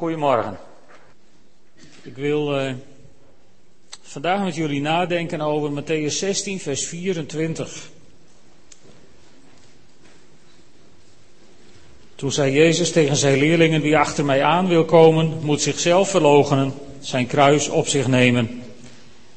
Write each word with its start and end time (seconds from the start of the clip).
Goedemorgen. 0.00 0.58
Ik 2.02 2.16
wil 2.16 2.60
uh, 2.60 2.72
vandaag 4.02 4.44
met 4.44 4.54
jullie 4.54 4.80
nadenken 4.80 5.40
over 5.40 5.82
Matthäus 5.82 6.14
16, 6.14 6.60
vers 6.60 6.86
24. 6.86 7.88
Toen 12.14 12.32
zei 12.32 12.52
Jezus 12.52 12.92
tegen 12.92 13.16
zijn 13.16 13.38
leerlingen: 13.38 13.80
Wie 13.80 13.96
achter 13.96 14.24
mij 14.24 14.42
aan 14.42 14.68
wil 14.68 14.84
komen, 14.84 15.38
moet 15.42 15.62
zichzelf 15.62 16.10
verloochenen, 16.10 16.72
zijn 17.00 17.26
kruis 17.26 17.68
op 17.68 17.86
zich 17.86 18.06
nemen 18.06 18.62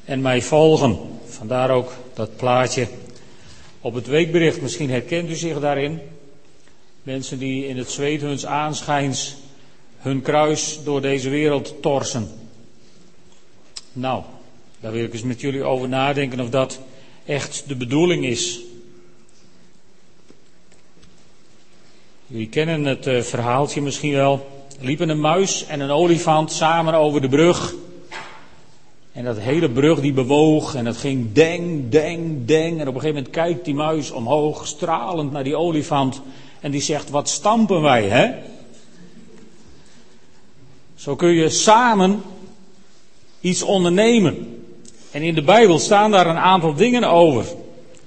en 0.04 0.20
mij 0.20 0.42
volgen. 0.42 0.98
Vandaar 1.26 1.70
ook 1.70 1.92
dat 2.14 2.36
plaatje 2.36 2.88
op 3.80 3.94
het 3.94 4.06
weekbericht. 4.06 4.60
Misschien 4.60 4.90
herkent 4.90 5.30
u 5.30 5.34
zich 5.34 5.60
daarin. 5.60 6.00
Mensen 7.02 7.38
die 7.38 7.66
in 7.66 7.76
het 7.76 7.90
zweet 7.90 8.20
huns 8.20 8.46
aanschijns 8.46 9.42
hun 10.04 10.22
kruis 10.22 10.80
door 10.84 11.00
deze 11.00 11.28
wereld 11.28 11.82
torsen. 11.82 12.28
Nou, 13.92 14.22
daar 14.80 14.92
wil 14.92 15.04
ik 15.04 15.12
eens 15.12 15.22
met 15.22 15.40
jullie 15.40 15.64
over 15.64 15.88
nadenken 15.88 16.40
of 16.40 16.50
dat 16.50 16.80
echt 17.24 17.64
de 17.66 17.76
bedoeling 17.76 18.24
is. 18.24 18.60
Jullie 22.26 22.48
kennen 22.48 22.84
het 22.84 23.06
uh, 23.06 23.20
verhaaltje 23.20 23.82
misschien 23.82 24.12
wel. 24.12 24.64
Er 24.78 24.86
liepen 24.86 25.08
een 25.08 25.20
muis 25.20 25.66
en 25.66 25.80
een 25.80 25.90
olifant 25.90 26.52
samen 26.52 26.94
over 26.94 27.20
de 27.20 27.28
brug. 27.28 27.74
En 29.12 29.24
dat 29.24 29.38
hele 29.38 29.70
brug 29.70 30.00
die 30.00 30.12
bewoog 30.12 30.74
en 30.74 30.86
het 30.86 30.96
ging 30.96 31.32
deng, 31.32 31.90
deng, 31.90 32.46
deng. 32.46 32.80
En 32.80 32.88
op 32.88 32.94
een 32.94 33.00
gegeven 33.00 33.14
moment 33.14 33.30
kijkt 33.30 33.64
die 33.64 33.74
muis 33.74 34.10
omhoog, 34.10 34.66
stralend 34.66 35.32
naar 35.32 35.44
die 35.44 35.56
olifant. 35.56 36.20
En 36.60 36.70
die 36.70 36.80
zegt, 36.80 37.10
wat 37.10 37.28
stampen 37.28 37.82
wij, 37.82 38.08
hè? 38.08 38.52
Zo 40.94 41.16
kun 41.16 41.28
je 41.28 41.48
samen 41.48 42.22
iets 43.40 43.62
ondernemen. 43.62 44.62
En 45.10 45.22
in 45.22 45.34
de 45.34 45.42
Bijbel 45.42 45.78
staan 45.78 46.10
daar 46.10 46.26
een 46.26 46.36
aantal 46.36 46.74
dingen 46.74 47.04
over. 47.04 47.44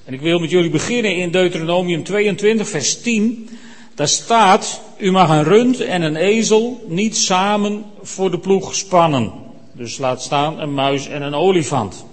En 0.05 0.13
ik 0.13 0.21
wil 0.21 0.39
met 0.39 0.49
jullie 0.49 0.69
beginnen 0.69 1.15
in 1.15 1.31
Deuteronomium 1.31 2.03
22, 2.03 2.69
vers 2.69 3.01
10. 3.01 3.49
Daar 3.95 4.07
staat, 4.07 4.81
u 4.97 5.11
mag 5.11 5.29
een 5.29 5.43
rund 5.43 5.79
en 5.79 6.01
een 6.01 6.15
ezel 6.15 6.85
niet 6.87 7.17
samen 7.17 7.85
voor 8.01 8.31
de 8.31 8.39
ploeg 8.39 8.75
spannen. 8.75 9.31
Dus 9.71 9.97
laat 9.97 10.21
staan 10.21 10.59
een 10.59 10.73
muis 10.73 11.07
en 11.07 11.21
een 11.21 11.33
olifant. 11.33 12.05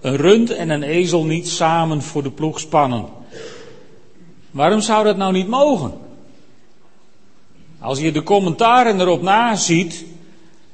Een 0.00 0.16
rund 0.16 0.50
en 0.50 0.70
een 0.70 0.82
ezel 0.82 1.24
niet 1.24 1.48
samen 1.48 2.02
voor 2.02 2.22
de 2.22 2.30
ploeg 2.30 2.60
spannen. 2.60 3.04
Waarom 4.50 4.80
zou 4.80 5.04
dat 5.04 5.16
nou 5.16 5.32
niet 5.32 5.48
mogen? 5.48 5.92
Als 7.82 7.98
je 8.00 8.12
de 8.12 8.22
commentaren 8.22 9.00
erop 9.00 9.22
na 9.22 9.56
ziet, 9.56 10.04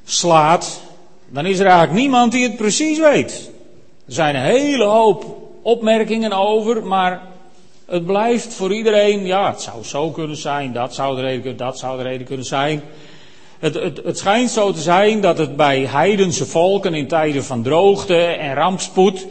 slaat, 0.04 0.80
dan 1.28 1.46
is 1.46 1.58
er 1.58 1.66
eigenlijk 1.66 1.98
niemand 2.00 2.32
die 2.32 2.42
het 2.42 2.56
precies 2.56 2.98
weet. 2.98 3.50
Er 4.06 4.12
zijn 4.12 4.34
een 4.34 4.42
hele 4.42 4.84
hoop 4.84 5.36
opmerkingen 5.62 6.32
over, 6.32 6.86
maar 6.86 7.22
het 7.86 8.06
blijft 8.06 8.54
voor 8.54 8.74
iedereen, 8.74 9.26
ja, 9.26 9.50
het 9.50 9.60
zou 9.60 9.84
zo 9.84 10.10
kunnen 10.10 10.36
zijn, 10.36 10.72
dat 10.72 10.94
zou 10.94 11.16
de 11.16 11.22
reden, 11.22 11.56
dat 11.56 11.78
zou 11.78 11.96
de 11.96 12.02
reden 12.02 12.26
kunnen 12.26 12.46
zijn. 12.46 12.82
Het, 13.58 13.74
het, 13.74 14.00
het 14.04 14.18
schijnt 14.18 14.50
zo 14.50 14.72
te 14.72 14.80
zijn 14.80 15.20
dat 15.20 15.38
het 15.38 15.56
bij 15.56 15.86
heidense 15.86 16.46
volken 16.46 16.94
in 16.94 17.08
tijden 17.08 17.44
van 17.44 17.62
droogte 17.62 18.16
en 18.16 18.54
rampspoed 18.54 19.26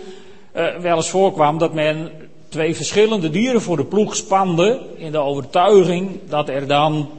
uh, 0.56 0.76
wel 0.76 0.96
eens 0.96 1.10
voorkwam 1.10 1.58
dat 1.58 1.74
men 1.74 2.12
twee 2.50 2.76
verschillende 2.76 3.30
dieren 3.30 3.62
voor 3.62 3.78
de 3.78 3.86
ploeg 3.86 4.16
spande 4.16 4.80
in 4.96 5.12
de 5.12 5.18
overtuiging 5.18 6.20
dat 6.30 6.50
er 6.50 6.68
dan 6.68 7.10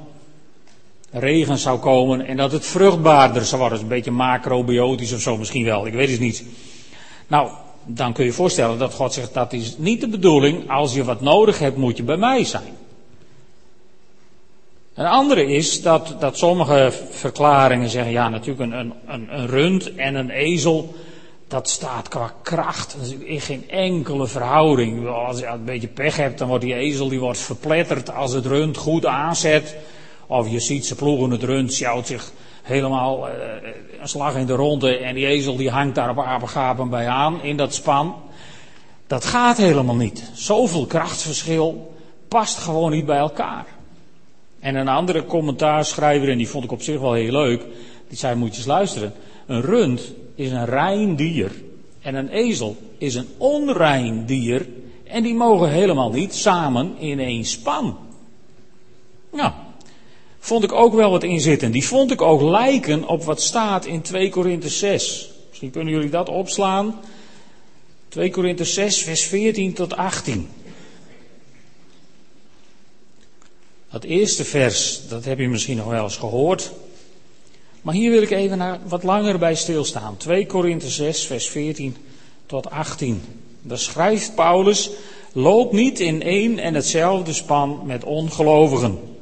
regen 1.10 1.58
zou 1.58 1.78
komen 1.78 2.26
en 2.26 2.36
dat 2.36 2.52
het 2.52 2.66
vruchtbaarder 2.66 3.44
zou 3.44 3.60
worden. 3.60 3.80
Een 3.80 3.88
beetje 3.88 4.10
macrobiotisch 4.10 5.12
of 5.12 5.20
zo 5.20 5.36
misschien 5.36 5.64
wel, 5.64 5.86
ik 5.86 5.92
weet 5.92 6.10
het 6.10 6.20
niet. 6.20 6.44
Nou, 7.26 7.50
dan 7.84 8.12
kun 8.12 8.24
je 8.24 8.30
je 8.30 8.36
voorstellen 8.36 8.78
dat 8.78 8.94
God 8.94 9.12
zegt 9.12 9.34
dat 9.34 9.52
is 9.52 9.74
niet 9.78 10.00
de 10.00 10.08
bedoeling. 10.08 10.70
Als 10.70 10.94
je 10.94 11.04
wat 11.04 11.20
nodig 11.20 11.58
hebt 11.58 11.76
moet 11.76 11.96
je 11.96 12.02
bij 12.02 12.16
mij 12.16 12.44
zijn. 12.44 12.76
Een 14.94 15.06
andere 15.06 15.46
is 15.46 15.82
dat, 15.82 16.16
dat 16.18 16.38
sommige 16.38 16.92
verklaringen 17.10 17.88
zeggen, 17.88 18.12
ja 18.12 18.28
natuurlijk 18.28 18.72
een, 18.72 18.92
een, 19.06 19.28
een 19.28 19.46
rund 19.46 19.94
en 19.94 20.14
een 20.14 20.30
ezel, 20.30 20.94
dat 21.48 21.68
staat 21.68 22.08
qua 22.08 22.32
kracht 22.42 22.96
in 23.18 23.40
geen 23.40 23.70
enkele 23.70 24.26
verhouding. 24.26 25.08
Als 25.08 25.38
je 25.38 25.46
een 25.46 25.64
beetje 25.64 25.88
pech 25.88 26.16
hebt, 26.16 26.38
dan 26.38 26.48
wordt 26.48 26.64
die 26.64 26.74
ezel 26.74 27.08
die 27.08 27.20
wordt 27.20 27.38
verpletterd 27.38 28.14
als 28.14 28.32
het 28.32 28.46
rund 28.46 28.76
goed 28.76 29.06
aanzet. 29.06 29.76
Of 30.28 30.50
je 30.50 30.60
ziet 30.60 30.86
ze 30.86 30.94
ploegen 30.94 31.30
het 31.30 31.42
rund, 31.42 31.72
sjouwt 31.72 32.06
zich 32.06 32.32
helemaal 32.62 33.28
uh, 33.28 33.34
een 34.00 34.08
slag 34.08 34.36
in 34.36 34.46
de 34.46 34.52
ronde 34.52 34.96
en 34.96 35.14
die 35.14 35.26
ezel 35.26 35.56
die 35.56 35.70
hangt 35.70 35.94
daar 35.94 36.10
op 36.10 36.18
apengapen 36.18 36.88
bij 36.88 37.08
aan 37.08 37.42
in 37.42 37.56
dat 37.56 37.74
span. 37.74 38.14
Dat 39.06 39.24
gaat 39.24 39.56
helemaal 39.56 39.94
niet. 39.94 40.30
Zoveel 40.34 40.86
krachtverschil 40.86 41.94
past 42.28 42.58
gewoon 42.58 42.90
niet 42.90 43.06
bij 43.06 43.18
elkaar. 43.18 43.66
En 44.60 44.74
een 44.74 44.88
andere 44.88 45.24
commentaarschrijver, 45.24 46.28
en 46.28 46.38
die 46.38 46.48
vond 46.48 46.64
ik 46.64 46.72
op 46.72 46.82
zich 46.82 47.00
wel 47.00 47.12
heel 47.12 47.32
leuk, 47.32 47.64
die 48.08 48.18
zei 48.18 48.34
moet 48.34 48.50
je 48.50 48.56
eens 48.56 48.66
luisteren. 48.66 49.12
Een 49.46 49.60
rund 49.60 50.12
is 50.34 50.50
een 50.50 50.66
rein 50.66 51.16
dier 51.16 51.52
en 52.00 52.14
een 52.14 52.28
ezel 52.28 52.76
is 52.98 53.14
een 53.14 53.28
onrein 53.36 54.26
dier 54.26 54.68
en 55.04 55.22
die 55.22 55.34
mogen 55.34 55.70
helemaal 55.70 56.10
niet 56.10 56.34
samen 56.34 56.98
in 56.98 57.20
één 57.20 57.44
span. 57.44 57.96
Nou, 59.32 59.52
vond 60.38 60.64
ik 60.64 60.72
ook 60.72 60.94
wel 60.94 61.10
wat 61.10 61.22
in 61.22 61.40
zitten. 61.40 61.70
Die 61.70 61.86
vond 61.86 62.10
ik 62.10 62.22
ook 62.22 62.42
lijken 62.42 63.08
op 63.08 63.24
wat 63.24 63.40
staat 63.40 63.86
in 63.86 64.02
2 64.02 64.28
Korinthe 64.28 64.68
6. 64.68 65.30
Misschien 65.48 65.70
kunnen 65.70 65.92
jullie 65.92 66.10
dat 66.10 66.28
opslaan. 66.28 67.00
2 68.08 68.30
Korinthe 68.30 68.64
6, 68.64 69.02
vers 69.02 69.22
14 69.22 69.72
tot 69.72 69.96
18. 69.96 70.48
Dat 73.90 74.04
eerste 74.04 74.44
vers, 74.44 75.00
dat 75.08 75.24
heb 75.24 75.38
je 75.38 75.48
misschien 75.48 75.76
nog 75.76 75.86
wel 75.86 76.04
eens 76.04 76.16
gehoord. 76.16 76.72
Maar 77.82 77.94
hier 77.94 78.10
wil 78.10 78.22
ik 78.22 78.30
even 78.30 78.80
wat 78.88 79.02
langer 79.02 79.38
bij 79.38 79.54
stilstaan. 79.54 80.16
2 80.16 80.46
Korinthe 80.46 80.88
6, 80.88 81.24
vers 81.24 81.48
14 81.48 81.96
tot 82.46 82.70
18. 82.70 83.22
Daar 83.62 83.78
schrijft 83.78 84.34
Paulus: 84.34 84.90
Loop 85.32 85.72
niet 85.72 86.00
in 86.00 86.22
één 86.22 86.58
en 86.58 86.74
hetzelfde 86.74 87.32
span 87.32 87.80
met 87.84 88.04
ongelovigen. 88.04 89.17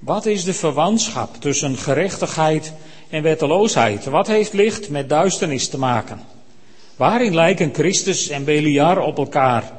Wat 0.00 0.26
is 0.26 0.44
de 0.44 0.54
verwantschap 0.54 1.36
tussen 1.40 1.76
gerechtigheid 1.76 2.72
en 3.08 3.22
wetteloosheid? 3.22 4.04
Wat 4.04 4.26
heeft 4.26 4.52
licht 4.52 4.90
met 4.90 5.08
duisternis 5.08 5.68
te 5.68 5.78
maken? 5.78 6.20
Waarin 6.96 7.34
lijken 7.34 7.74
Christus 7.74 8.28
en 8.28 8.44
Beliar 8.44 8.98
op 9.02 9.18
elkaar? 9.18 9.72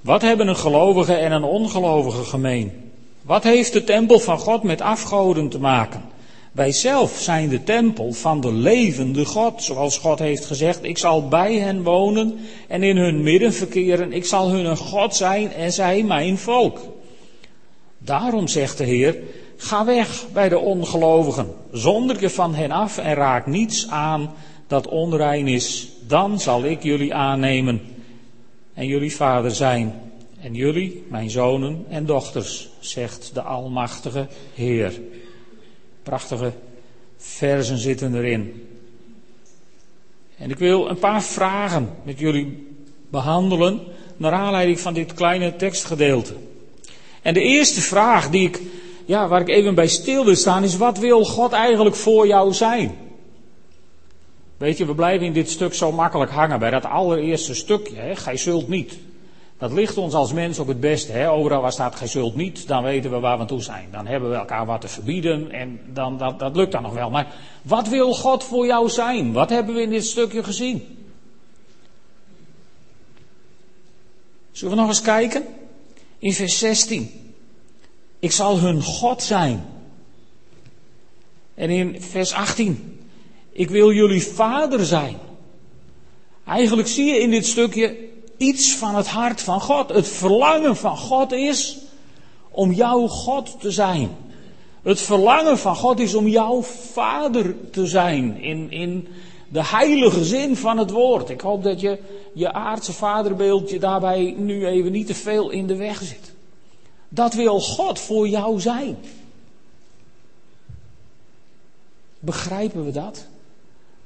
Wat 0.00 0.22
hebben 0.22 0.48
een 0.48 0.56
gelovige 0.56 1.14
en 1.14 1.32
een 1.32 1.42
ongelovige 1.44 2.24
gemeen? 2.24 2.90
Wat 3.22 3.42
heeft 3.42 3.72
de 3.72 3.84
tempel 3.84 4.18
van 4.18 4.38
God 4.38 4.62
met 4.62 4.80
afgoden 4.80 5.48
te 5.48 5.58
maken? 5.58 6.02
Wij 6.52 6.72
zelf 6.72 7.18
zijn 7.18 7.48
de 7.48 7.62
tempel 7.62 8.12
van 8.12 8.40
de 8.40 8.52
levende 8.52 9.24
God, 9.24 9.62
zoals 9.62 9.98
God 9.98 10.18
heeft 10.18 10.44
gezegd, 10.44 10.84
ik 10.84 10.98
zal 10.98 11.28
bij 11.28 11.54
hen 11.54 11.82
wonen 11.82 12.38
en 12.68 12.82
in 12.82 12.96
hun 12.96 13.22
midden 13.22 13.52
verkeren, 13.52 14.12
ik 14.12 14.24
zal 14.24 14.50
hun 14.50 14.64
een 14.64 14.76
God 14.76 15.16
zijn 15.16 15.52
en 15.52 15.72
zij 15.72 16.02
mijn 16.02 16.38
volk. 16.38 16.80
Daarom 17.98 18.48
zegt 18.48 18.78
de 18.78 18.84
Heer, 18.84 19.16
Ga 19.60 19.84
weg 19.84 20.24
bij 20.32 20.48
de 20.48 20.58
ongelovigen, 20.58 21.54
zonder 21.72 22.20
je 22.20 22.30
van 22.30 22.54
hen 22.54 22.70
af 22.70 22.98
en 22.98 23.14
raak 23.14 23.46
niets 23.46 23.88
aan 23.88 24.34
dat 24.66 24.88
onrein 24.88 25.48
is. 25.48 25.88
Dan 26.06 26.40
zal 26.40 26.64
ik 26.64 26.82
jullie 26.82 27.14
aannemen 27.14 27.80
en 28.74 28.86
jullie 28.86 29.14
vader 29.14 29.50
zijn. 29.50 30.00
En 30.40 30.54
jullie, 30.54 31.04
mijn 31.08 31.30
zonen 31.30 31.84
en 31.88 32.06
dochters, 32.06 32.68
zegt 32.80 33.30
de 33.34 33.42
Almachtige 33.42 34.26
Heer. 34.54 35.00
Prachtige 36.02 36.52
versen 37.16 37.78
zitten 37.78 38.14
erin. 38.14 38.68
En 40.36 40.50
ik 40.50 40.58
wil 40.58 40.88
een 40.88 40.98
paar 40.98 41.22
vragen 41.22 41.90
met 42.04 42.18
jullie 42.18 42.76
behandelen 43.10 43.80
naar 44.16 44.32
aanleiding 44.32 44.80
van 44.80 44.94
dit 44.94 45.14
kleine 45.14 45.56
tekstgedeelte. 45.56 46.34
En 47.22 47.34
de 47.34 47.42
eerste 47.42 47.80
vraag 47.80 48.30
die 48.30 48.48
ik 48.48 48.60
ja, 49.08 49.28
waar 49.28 49.40
ik 49.40 49.48
even 49.48 49.74
bij 49.74 49.86
stil 49.86 50.24
wil 50.24 50.34
staan, 50.34 50.64
is 50.64 50.76
wat 50.76 50.98
wil 50.98 51.24
God 51.24 51.52
eigenlijk 51.52 51.96
voor 51.96 52.26
jou 52.26 52.52
zijn? 52.52 52.96
Weet 54.56 54.78
je, 54.78 54.86
we 54.86 54.94
blijven 54.94 55.26
in 55.26 55.32
dit 55.32 55.50
stuk 55.50 55.74
zo 55.74 55.92
makkelijk 55.92 56.30
hangen 56.30 56.58
bij 56.58 56.70
dat 56.70 56.84
allereerste 56.84 57.54
stukje, 57.54 57.96
hè? 57.96 58.16
gij 58.16 58.36
zult 58.36 58.68
niet. 58.68 58.98
Dat 59.58 59.72
ligt 59.72 59.96
ons 59.96 60.14
als 60.14 60.32
mens 60.32 60.58
ook 60.58 60.68
het 60.68 60.80
beste. 60.80 61.12
Hè? 61.12 61.30
Overal 61.30 61.62
waar 61.62 61.72
staat 61.72 61.94
gij 61.94 62.06
zult 62.06 62.34
niet, 62.34 62.68
dan 62.68 62.82
weten 62.82 63.10
we 63.10 63.18
waar 63.18 63.34
we 63.34 63.40
aan 63.40 63.46
toe 63.46 63.62
zijn. 63.62 63.88
Dan 63.92 64.06
hebben 64.06 64.30
we 64.30 64.36
elkaar 64.36 64.66
wat 64.66 64.80
te 64.80 64.88
verbieden 64.88 65.50
en 65.50 65.80
dan, 65.92 66.18
dat 66.18 66.56
lukt 66.56 66.72
dan 66.72 66.82
nog 66.82 66.94
wel. 66.94 67.10
Maar 67.10 67.34
wat 67.62 67.88
wil 67.88 68.14
God 68.14 68.44
voor 68.44 68.66
jou 68.66 68.88
zijn? 68.88 69.32
Wat 69.32 69.50
hebben 69.50 69.74
we 69.74 69.82
in 69.82 69.90
dit 69.90 70.04
stukje 70.04 70.42
gezien? 70.42 71.06
Zullen 74.52 74.74
we 74.74 74.80
nog 74.80 74.88
eens 74.88 75.02
kijken? 75.02 75.44
In 76.18 76.32
vers 76.32 76.58
16. 76.58 77.27
Ik 78.18 78.32
zal 78.32 78.58
hun 78.58 78.82
God 78.82 79.22
zijn. 79.22 79.66
En 81.54 81.70
in 81.70 82.02
vers 82.02 82.32
18. 82.32 83.00
Ik 83.52 83.70
wil 83.70 83.92
jullie 83.92 84.22
vader 84.22 84.84
zijn. 84.84 85.16
Eigenlijk 86.46 86.88
zie 86.88 87.04
je 87.04 87.20
in 87.20 87.30
dit 87.30 87.46
stukje 87.46 87.96
iets 88.36 88.74
van 88.74 88.94
het 88.94 89.06
hart 89.06 89.40
van 89.40 89.60
God. 89.60 89.88
Het 89.88 90.08
verlangen 90.08 90.76
van 90.76 90.96
God 90.96 91.32
is 91.32 91.78
om 92.50 92.72
jouw 92.72 93.06
God 93.06 93.60
te 93.60 93.70
zijn. 93.70 94.10
Het 94.82 95.00
verlangen 95.00 95.58
van 95.58 95.76
God 95.76 96.00
is 96.00 96.14
om 96.14 96.28
jouw 96.28 96.62
vader 96.92 97.56
te 97.70 97.86
zijn. 97.86 98.40
In, 98.40 98.70
in 98.70 99.08
de 99.48 99.64
heilige 99.64 100.24
zin 100.24 100.56
van 100.56 100.78
het 100.78 100.90
woord. 100.90 101.30
Ik 101.30 101.40
hoop 101.40 101.62
dat 101.62 101.80
je 101.80 101.98
je 102.34 102.52
aardse 102.52 102.92
vaderbeeldje 102.92 103.78
daarbij 103.78 104.34
nu 104.36 104.66
even 104.66 104.92
niet 104.92 105.06
te 105.06 105.14
veel 105.14 105.50
in 105.50 105.66
de 105.66 105.76
weg 105.76 106.02
zit. 106.02 106.27
Dat 107.08 107.34
wil 107.34 107.60
God 107.60 107.98
voor 107.98 108.28
jou 108.28 108.60
zijn. 108.60 108.96
Begrijpen 112.18 112.84
we 112.84 112.90
dat? 112.90 113.26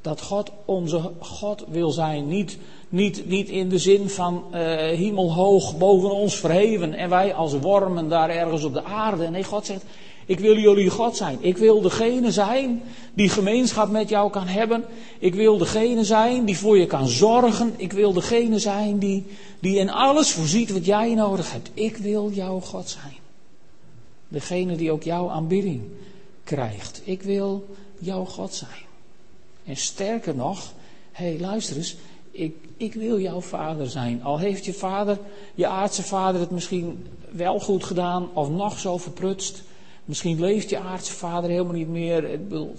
Dat 0.01 0.21
God 0.21 0.51
onze 0.65 1.11
God 1.21 1.65
wil 1.69 1.91
zijn. 1.91 2.29
Niet, 2.29 2.59
niet, 2.89 3.27
niet 3.27 3.49
in 3.49 3.69
de 3.69 3.79
zin 3.79 4.09
van 4.09 4.45
hemelhoog 4.55 5.79
boven 5.79 6.11
ons 6.11 6.35
verheven 6.35 6.95
en 6.95 7.09
wij 7.09 7.35
als 7.35 7.59
wormen 7.59 8.09
daar 8.09 8.31
ergens 8.31 8.65
op 8.65 8.73
de 8.73 8.85
aarde. 8.85 9.31
Nee, 9.31 9.45
God 9.45 9.67
zegt, 9.67 9.85
ik 10.27 10.39
wil 10.39 10.59
jullie 10.59 10.91
God 10.91 11.17
zijn. 11.17 11.39
Ik 11.41 11.57
wil 11.57 11.81
degene 11.81 12.33
zijn 12.33 12.83
die 13.15 13.29
gemeenschap 13.29 13.91
met 13.91 14.09
jou 14.09 14.31
kan 14.31 14.47
hebben. 14.47 14.85
Ik 15.19 15.35
wil 15.35 15.59
degene 15.59 16.05
zijn 16.05 16.45
die 16.45 16.59
voor 16.59 16.79
je 16.79 16.87
kan 16.87 17.09
zorgen. 17.09 17.75
Ik 17.77 17.93
wil 17.93 18.13
degene 18.13 18.59
zijn 18.59 18.99
die, 18.99 19.27
die 19.61 19.79
in 19.79 19.91
alles 19.91 20.31
voorziet 20.31 20.73
wat 20.73 20.85
jij 20.85 21.15
nodig 21.15 21.53
hebt. 21.53 21.71
Ik 21.75 21.97
wil 21.97 22.31
jouw 22.31 22.61
God 22.61 22.89
zijn. 22.89 23.17
Degene 24.29 24.77
die 24.77 24.93
ook 24.93 25.03
jouw 25.03 25.29
aanbidding 25.29 25.83
krijgt. 26.45 27.01
Ik 27.05 27.23
wil 27.23 27.67
jouw 27.99 28.25
God 28.25 28.55
zijn. 28.55 28.91
En 29.65 29.77
sterker 29.77 30.35
nog, 30.35 30.73
hé 31.13 31.29
hey, 31.29 31.41
luister 31.41 31.77
eens, 31.77 31.97
ik, 32.31 32.55
ik 32.77 32.95
wil 32.95 33.21
jouw 33.21 33.41
vader 33.41 33.91
zijn. 33.91 34.25
Al 34.25 34.39
heeft 34.39 34.65
je 34.65 34.73
vader, 34.73 35.19
je 35.55 35.67
aardse 35.67 36.03
vader 36.03 36.41
het 36.41 36.51
misschien 36.51 37.07
wel 37.31 37.61
goed 37.61 37.85
gedaan 37.85 38.29
of 38.33 38.49
nog 38.49 38.79
zo 38.79 38.99
verprutst. 38.99 39.63
Misschien 40.05 40.41
leeft 40.41 40.71
je 40.71 40.79
aardse 40.79 41.13
vader 41.13 41.51
helemaal 41.51 41.73
niet 41.73 41.89
meer. 41.89 42.25
Ik 42.25 42.49
bedoel, 42.49 42.75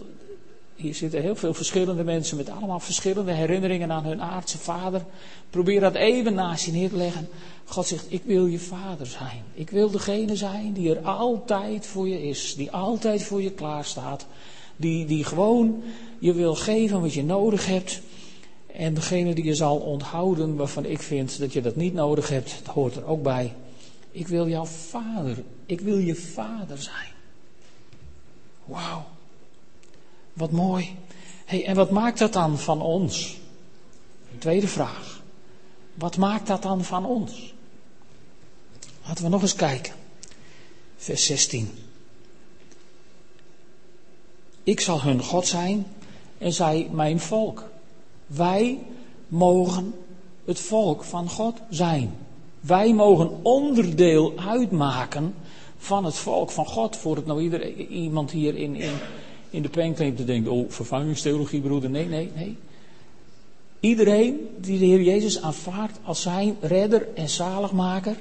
hier 0.75 0.95
zitten 0.95 1.21
heel 1.21 1.35
veel 1.35 1.53
verschillende 1.53 2.03
mensen 2.03 2.37
met 2.37 2.49
allemaal 2.49 2.79
verschillende 2.79 3.31
herinneringen 3.31 3.91
aan 3.91 4.05
hun 4.05 4.21
aardse 4.21 4.57
vader. 4.57 5.05
Probeer 5.49 5.79
dat 5.79 5.95
even 5.95 6.33
naast 6.33 6.65
je 6.65 6.71
neer 6.71 6.89
te 6.89 6.97
leggen. 6.97 7.27
God 7.65 7.87
zegt, 7.87 8.05
ik 8.09 8.21
wil 8.25 8.45
je 8.45 8.59
vader 8.59 9.07
zijn. 9.07 9.43
Ik 9.53 9.69
wil 9.69 9.91
degene 9.91 10.35
zijn 10.35 10.73
die 10.73 10.95
er 10.95 11.05
altijd 11.05 11.85
voor 11.85 12.07
je 12.07 12.23
is. 12.23 12.55
Die 12.55 12.71
altijd 12.71 13.23
voor 13.23 13.41
je 13.41 13.51
klaar 13.51 13.85
staat. 13.85 14.25
Die, 14.75 15.05
die 15.05 15.23
gewoon 15.23 15.83
je 16.19 16.33
wil 16.33 16.55
geven 16.55 17.01
wat 17.01 17.13
je 17.13 17.23
nodig 17.23 17.65
hebt. 17.65 18.01
En 18.73 18.93
degene 18.93 19.35
die 19.35 19.43
je 19.43 19.55
zal 19.55 19.77
onthouden 19.77 20.55
waarvan 20.55 20.85
ik 20.85 21.01
vind 21.01 21.39
dat 21.39 21.53
je 21.53 21.61
dat 21.61 21.75
niet 21.75 21.93
nodig 21.93 22.29
hebt, 22.29 22.61
dat 22.63 22.73
hoort 22.73 22.95
er 22.95 23.05
ook 23.05 23.23
bij. 23.23 23.53
Ik 24.11 24.27
wil 24.27 24.47
jouw 24.47 24.65
vader. 24.65 25.37
Ik 25.65 25.81
wil 25.81 25.97
je 25.97 26.15
vader 26.15 26.81
zijn. 26.81 27.11
Wauw. 28.65 29.05
Wat 30.33 30.51
mooi. 30.51 30.95
Hey, 31.45 31.65
en 31.65 31.75
wat 31.75 31.91
maakt 31.91 32.19
dat 32.19 32.33
dan 32.33 32.57
van 32.57 32.81
ons? 32.81 33.37
Tweede 34.37 34.67
vraag. 34.67 35.21
Wat 35.93 36.17
maakt 36.17 36.47
dat 36.47 36.61
dan 36.61 36.83
van 36.83 37.05
ons? 37.05 37.53
Laten 39.05 39.23
we 39.23 39.29
nog 39.29 39.41
eens 39.41 39.55
kijken. 39.55 39.93
Vers 40.95 41.25
16. 41.25 41.69
Ik 44.63 44.79
zal 44.79 45.01
hun 45.01 45.23
God 45.23 45.47
zijn 45.47 45.85
en 46.37 46.53
zij 46.53 46.89
mijn 46.91 47.19
volk. 47.19 47.69
Wij 48.27 48.79
mogen 49.27 49.93
het 50.45 50.59
volk 50.59 51.03
van 51.03 51.29
God 51.29 51.59
zijn. 51.69 52.17
Wij 52.59 52.93
mogen 52.93 53.43
onderdeel 53.43 54.33
uitmaken 54.37 55.35
van 55.83 56.05
het 56.05 56.15
volk 56.15 56.51
van 56.51 56.65
God. 56.65 56.95
Voor 56.95 57.15
het 57.15 57.25
nou 57.25 57.41
ieder, 57.41 57.75
iemand 57.87 58.31
hier 58.31 58.55
in, 58.55 58.75
in, 58.75 58.93
in 59.49 59.61
de 59.61 59.69
pen 59.69 59.95
te 59.95 60.25
denken, 60.25 60.51
oh 60.51 60.69
vervangingstheologie 60.69 61.61
broeder. 61.61 61.89
Nee, 61.89 62.07
nee, 62.07 62.31
nee. 62.35 62.57
Iedereen 63.79 64.47
die 64.57 64.79
de 64.79 64.85
Heer 64.85 65.01
Jezus 65.01 65.41
aanvaardt 65.41 65.99
als 66.03 66.21
zijn 66.21 66.55
redder 66.61 67.07
en 67.15 67.29
zaligmaker, 67.29 68.15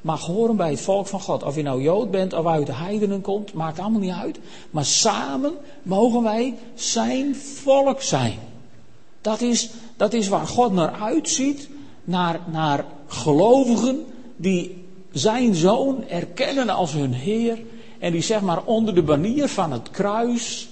mag 0.00 0.26
horen 0.26 0.56
bij 0.56 0.70
het 0.70 0.80
volk 0.80 1.06
van 1.06 1.20
God. 1.20 1.42
Of 1.42 1.56
je 1.56 1.62
nou 1.62 1.82
Jood 1.82 2.10
bent 2.10 2.32
of 2.32 2.46
uit 2.46 2.66
de 2.66 2.72
heidenen 2.72 3.20
komt, 3.20 3.52
maakt 3.52 3.78
allemaal 3.78 4.00
niet 4.00 4.12
uit. 4.12 4.38
Maar 4.70 4.84
samen 4.84 5.52
mogen 5.82 6.22
wij 6.22 6.54
zijn 6.74 7.36
volk 7.36 8.02
zijn. 8.02 8.38
Dat 9.20 9.40
is, 9.40 9.70
dat 9.96 10.12
is 10.12 10.28
waar 10.28 10.46
God 10.46 10.72
naar 10.72 10.92
uitziet, 10.92 11.68
naar, 12.04 12.40
naar 12.52 12.84
gelovigen 13.06 14.04
die 14.36 14.87
zijn 15.18 15.54
zoon 15.54 16.08
erkennen 16.08 16.68
als 16.68 16.92
hun 16.92 17.12
Heer. 17.12 17.58
En 17.98 18.12
die 18.12 18.22
zeg 18.22 18.40
maar 18.40 18.64
onder 18.64 18.94
de 18.94 19.02
banier 19.02 19.48
van 19.48 19.72
het 19.72 19.90
kruis 19.90 20.68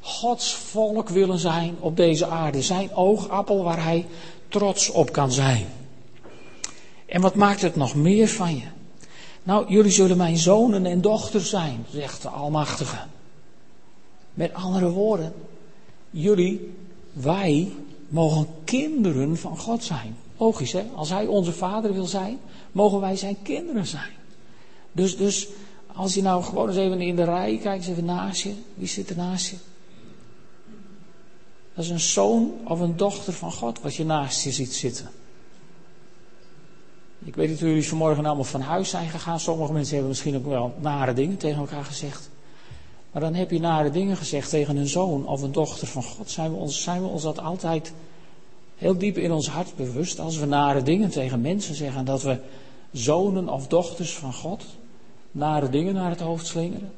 Gods 0.00 0.54
volk 0.54 1.08
willen 1.08 1.38
zijn 1.38 1.76
op 1.80 1.96
deze 1.96 2.26
aarde. 2.26 2.62
Zijn 2.62 2.94
oogappel 2.94 3.62
waar 3.62 3.82
hij 3.84 4.06
trots 4.48 4.90
op 4.90 5.12
kan 5.12 5.32
zijn. 5.32 5.66
En 7.06 7.20
wat 7.20 7.34
maakt 7.34 7.62
het 7.62 7.76
nog 7.76 7.94
meer 7.94 8.28
van 8.28 8.56
je? 8.56 8.66
Nou, 9.42 9.72
jullie 9.72 9.90
zullen 9.90 10.16
mijn 10.16 10.36
zonen 10.36 10.86
en 10.86 11.00
dochters 11.00 11.50
zijn, 11.50 11.86
zegt 11.90 12.22
de 12.22 12.28
Almachtige. 12.28 12.98
Met 14.34 14.54
andere 14.54 14.90
woorden, 14.90 15.32
jullie, 16.10 16.74
wij, 17.12 17.72
mogen 18.08 18.46
kinderen 18.64 19.36
van 19.36 19.58
God 19.58 19.84
zijn. 19.84 20.16
Logisch, 20.40 20.72
hè? 20.72 20.86
Als 20.94 21.10
Hij 21.10 21.26
onze 21.26 21.52
vader 21.52 21.92
wil 21.92 22.06
zijn, 22.06 22.38
mogen 22.72 23.00
wij 23.00 23.16
zijn 23.16 23.36
kinderen 23.42 23.86
zijn. 23.86 24.12
Dus, 24.92 25.16
dus 25.16 25.48
als 25.86 26.14
je 26.14 26.22
nou 26.22 26.42
gewoon 26.42 26.68
eens 26.68 26.76
even 26.76 27.00
in 27.00 27.16
de 27.16 27.24
rij 27.24 27.58
kijkt, 27.62 27.86
eens 27.86 27.88
even 27.88 28.04
naast 28.04 28.42
je. 28.42 28.54
Wie 28.74 28.88
zit 28.88 29.10
er 29.10 29.16
naast 29.16 29.46
je? 29.46 29.56
Dat 31.74 31.84
is 31.84 31.90
een 31.90 32.00
zoon 32.00 32.52
of 32.64 32.80
een 32.80 32.96
dochter 32.96 33.32
van 33.32 33.52
God 33.52 33.80
wat 33.80 33.94
je 33.94 34.04
naast 34.04 34.44
je 34.44 34.50
ziet 34.50 34.74
zitten. 34.74 35.10
Ik 37.24 37.34
weet 37.34 37.60
hoe 37.60 37.68
jullie 37.68 37.88
vanmorgen 37.88 38.26
allemaal 38.26 38.44
van 38.44 38.60
huis 38.60 38.88
zijn 38.88 39.08
gegaan. 39.08 39.40
Sommige 39.40 39.72
mensen 39.72 39.92
hebben 39.92 40.10
misschien 40.10 40.36
ook 40.36 40.46
wel 40.46 40.74
nare 40.80 41.12
dingen 41.12 41.36
tegen 41.36 41.58
elkaar 41.58 41.84
gezegd. 41.84 42.30
Maar 43.12 43.22
dan 43.22 43.34
heb 43.34 43.50
je 43.50 43.60
nare 43.60 43.90
dingen 43.90 44.16
gezegd 44.16 44.50
tegen 44.50 44.76
een 44.76 44.88
zoon 44.88 45.26
of 45.26 45.42
een 45.42 45.52
dochter 45.52 45.86
van 45.86 46.02
God. 46.02 46.30
Zijn 46.30 46.50
we 46.50 46.56
ons, 46.56 46.82
zijn 46.82 47.02
we 47.02 47.08
ons 47.08 47.22
dat 47.22 47.38
altijd 47.38 47.92
heel 48.80 48.98
diep 48.98 49.16
in 49.16 49.32
ons 49.32 49.48
hart 49.48 49.76
bewust 49.76 50.18
als 50.18 50.36
we 50.38 50.46
nare 50.46 50.82
dingen 50.82 51.10
tegen 51.10 51.40
mensen 51.40 51.74
zeggen. 51.74 52.04
Dat 52.04 52.22
we 52.22 52.38
zonen 52.92 53.48
of 53.48 53.66
dochters 53.66 54.14
van 54.14 54.32
God 54.32 54.64
nare 55.30 55.68
dingen 55.68 55.94
naar 55.94 56.10
het 56.10 56.20
hoofd 56.20 56.46
slingeren. 56.46 56.92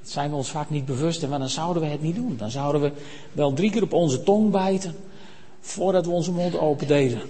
Dat 0.00 0.10
zijn 0.10 0.30
we 0.30 0.36
ons 0.36 0.50
vaak 0.50 0.70
niet 0.70 0.86
bewust 0.86 1.22
en 1.22 1.30
dan 1.30 1.48
zouden 1.48 1.82
we 1.82 1.88
het 1.88 2.02
niet 2.02 2.14
doen. 2.14 2.36
Dan 2.36 2.50
zouden 2.50 2.80
we 2.80 2.92
wel 3.32 3.52
drie 3.52 3.70
keer 3.70 3.82
op 3.82 3.92
onze 3.92 4.22
tong 4.22 4.50
bijten 4.50 4.96
voordat 5.60 6.06
we 6.06 6.12
onze 6.12 6.32
mond 6.32 6.58
open 6.58 6.86
deden. 6.86 7.20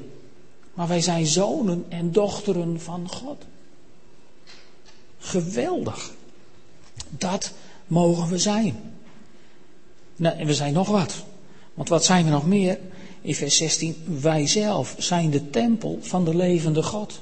Maar 0.75 0.89
wij 0.89 1.01
zijn 1.01 1.27
zonen 1.27 1.85
en 1.89 2.13
dochteren 2.13 2.81
van 2.81 3.09
God. 3.09 3.45
Geweldig. 5.19 6.13
Dat 7.11 7.53
mogen 7.87 8.29
we 8.29 8.39
zijn. 8.39 8.95
Nou, 10.17 10.39
en 10.39 10.47
we 10.47 10.55
zijn 10.55 10.73
nog 10.73 10.89
wat. 10.89 11.25
Want 11.75 11.89
wat 11.89 12.05
zijn 12.05 12.25
we 12.25 12.31
nog 12.31 12.47
meer? 12.47 12.79
In 13.29 13.35
vers 13.35 13.57
16, 13.57 13.97
wij 14.21 14.47
zelf 14.47 14.95
zijn 14.99 15.31
de 15.31 15.51
tempel 15.51 15.99
van 16.01 16.25
de 16.25 16.37
levende 16.37 16.83
God. 16.83 17.21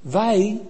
Wij, 0.00 0.60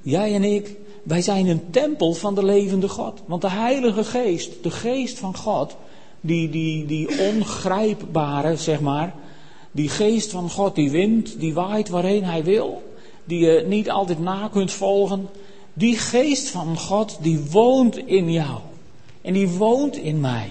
jij 0.00 0.34
en 0.34 0.44
ik, 0.44 0.76
wij 1.02 1.22
zijn 1.22 1.46
een 1.46 1.70
tempel 1.70 2.12
van 2.12 2.34
de 2.34 2.44
levende 2.44 2.88
God. 2.88 3.22
Want 3.26 3.42
de 3.42 3.50
Heilige 3.50 4.04
Geest, 4.04 4.62
de 4.62 4.70
Geest 4.70 5.18
van 5.18 5.36
God, 5.36 5.76
die, 6.20 6.50
die, 6.50 6.86
die 6.86 7.18
ongrijpbare, 7.18 8.56
zeg 8.56 8.80
maar, 8.80 9.14
die 9.72 9.88
Geest 9.88 10.30
van 10.30 10.50
God, 10.50 10.74
die 10.74 10.90
wint, 10.90 11.40
die 11.40 11.54
waait 11.54 11.88
waarheen 11.88 12.24
Hij 12.24 12.44
wil, 12.44 12.82
die 13.24 13.38
je 13.38 13.64
niet 13.66 13.90
altijd 13.90 14.20
na 14.20 14.48
kunt 14.48 14.72
volgen, 14.72 15.28
die 15.72 15.96
Geest 15.96 16.48
van 16.48 16.78
God, 16.78 17.18
die 17.22 17.40
woont 17.50 17.96
in 17.96 18.32
jou. 18.32 18.58
En 19.22 19.32
die 19.32 19.48
woont 19.48 19.96
in 19.96 20.20
mij. 20.20 20.50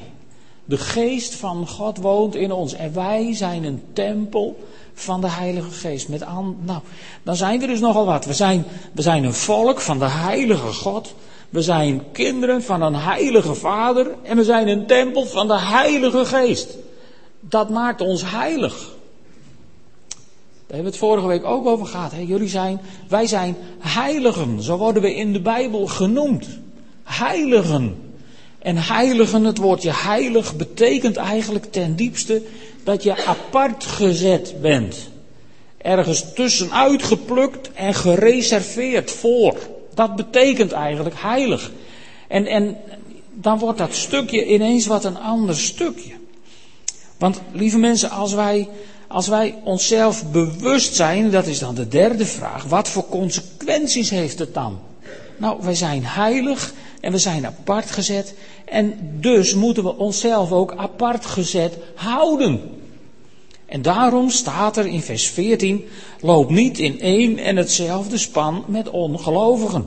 De 0.70 0.78
geest 0.78 1.36
van 1.36 1.68
God 1.68 1.98
woont 1.98 2.36
in 2.36 2.52
ons 2.52 2.74
en 2.74 2.94
wij 2.94 3.36
zijn 3.36 3.64
een 3.64 3.84
tempel 3.94 4.58
van 4.94 5.22
de 5.22 5.30
Heilige 5.30 5.70
Geest. 5.70 6.10
Met 6.10 6.20
nou, 6.60 6.82
dan 7.24 7.36
zijn 7.36 7.60
we 7.60 7.68
dus 7.68 7.80
nogal 7.80 8.06
wat. 8.06 8.26
We 8.26 8.34
zijn, 8.34 8.66
we 8.92 9.02
zijn 9.02 9.24
een 9.24 9.34
volk 9.34 9.80
van 9.80 10.00
de 10.00 10.10
Heilige 10.10 10.74
God. 10.74 11.14
We 11.50 11.62
zijn 11.62 12.04
kinderen 12.12 12.64
van 12.64 12.82
een 12.82 12.96
Heilige 12.96 13.54
Vader 13.54 14.16
en 14.24 14.38
we 14.38 14.44
zijn 14.44 14.68
een 14.68 14.86
tempel 14.86 15.26
van 15.26 15.48
de 15.48 15.60
Heilige 15.60 16.26
Geest. 16.26 16.78
Dat 17.40 17.70
maakt 17.70 18.02
ons 18.02 18.32
heilig. 18.32 18.78
Daar 18.78 20.78
hebben 20.78 20.84
we 20.84 20.90
het 20.90 20.98
vorige 20.98 21.28
week 21.28 21.46
ook 21.46 21.66
over 21.66 21.86
gehad. 21.86 22.12
Hè? 22.12 22.22
Jullie 22.22 22.48
zijn, 22.48 22.82
wij 23.08 23.28
zijn 23.28 23.56
heiligen. 23.80 24.62
Zo 24.62 24.78
worden 24.78 25.02
we 25.02 25.16
in 25.16 25.34
de 25.34 25.42
Bijbel 25.42 25.88
genoemd. 25.88 26.48
Heiligen. 27.04 28.09
En 28.60 28.78
heiligen, 28.78 29.44
het 29.44 29.58
woordje 29.58 29.92
heilig 29.94 30.56
betekent 30.56 31.16
eigenlijk 31.16 31.72
ten 31.72 31.96
diepste 31.96 32.42
dat 32.84 33.04
je 33.04 33.26
apart 33.26 33.86
gezet 33.86 34.56
bent. 34.62 35.10
Ergens 35.78 36.34
tussenuit 36.34 37.04
geplukt 37.04 37.72
en 37.74 37.94
gereserveerd 37.94 39.12
voor. 39.12 39.58
Dat 39.94 40.16
betekent 40.16 40.72
eigenlijk 40.72 41.16
heilig. 41.20 41.72
En, 42.28 42.46
en 42.46 42.78
dan 43.34 43.60
wordt 43.60 43.78
dat 43.78 43.94
stukje 43.94 44.46
ineens 44.46 44.86
wat 44.86 45.04
een 45.04 45.18
ander 45.18 45.56
stukje. 45.58 46.14
Want 47.18 47.42
lieve 47.52 47.78
mensen, 47.78 48.10
als 48.10 48.34
wij, 48.34 48.68
als 49.08 49.28
wij 49.28 49.56
onszelf 49.64 50.32
bewust 50.32 50.96
zijn, 50.96 51.32
dat 51.32 51.48
is 51.48 51.60
dan 51.60 51.76
de 51.76 51.88
derde 51.88 52.26
vraag, 52.26 52.64
wat 52.64 52.90
voor 52.90 53.06
consequenties 53.10 54.10
heeft 54.10 54.40
het 54.40 54.54
dan? 54.54 54.80
Nou, 55.38 55.58
wij 55.62 55.76
zijn 55.76 56.06
heilig 56.06 56.74
en 57.00 57.12
we 57.12 57.18
zijn 57.18 57.46
apart 57.46 57.92
gezet 57.92 58.34
en 58.66 58.94
dus 59.20 59.54
moeten 59.54 59.84
we 59.84 59.98
onszelf 59.98 60.52
ook 60.52 60.74
apart 60.76 61.26
gezet 61.26 61.78
houden. 61.96 62.62
En 63.66 63.82
daarom 63.82 64.30
staat 64.30 64.78
er 64.78 64.86
in 64.86 65.02
vers 65.02 65.28
14, 65.28 65.86
loop 66.22 66.50
niet 66.50 66.80
in 66.80 67.00
één 67.00 67.38
en 67.38 67.56
hetzelfde 67.56 68.18
span 68.18 68.64
met 68.68 68.90
ongelovigen. 68.90 69.86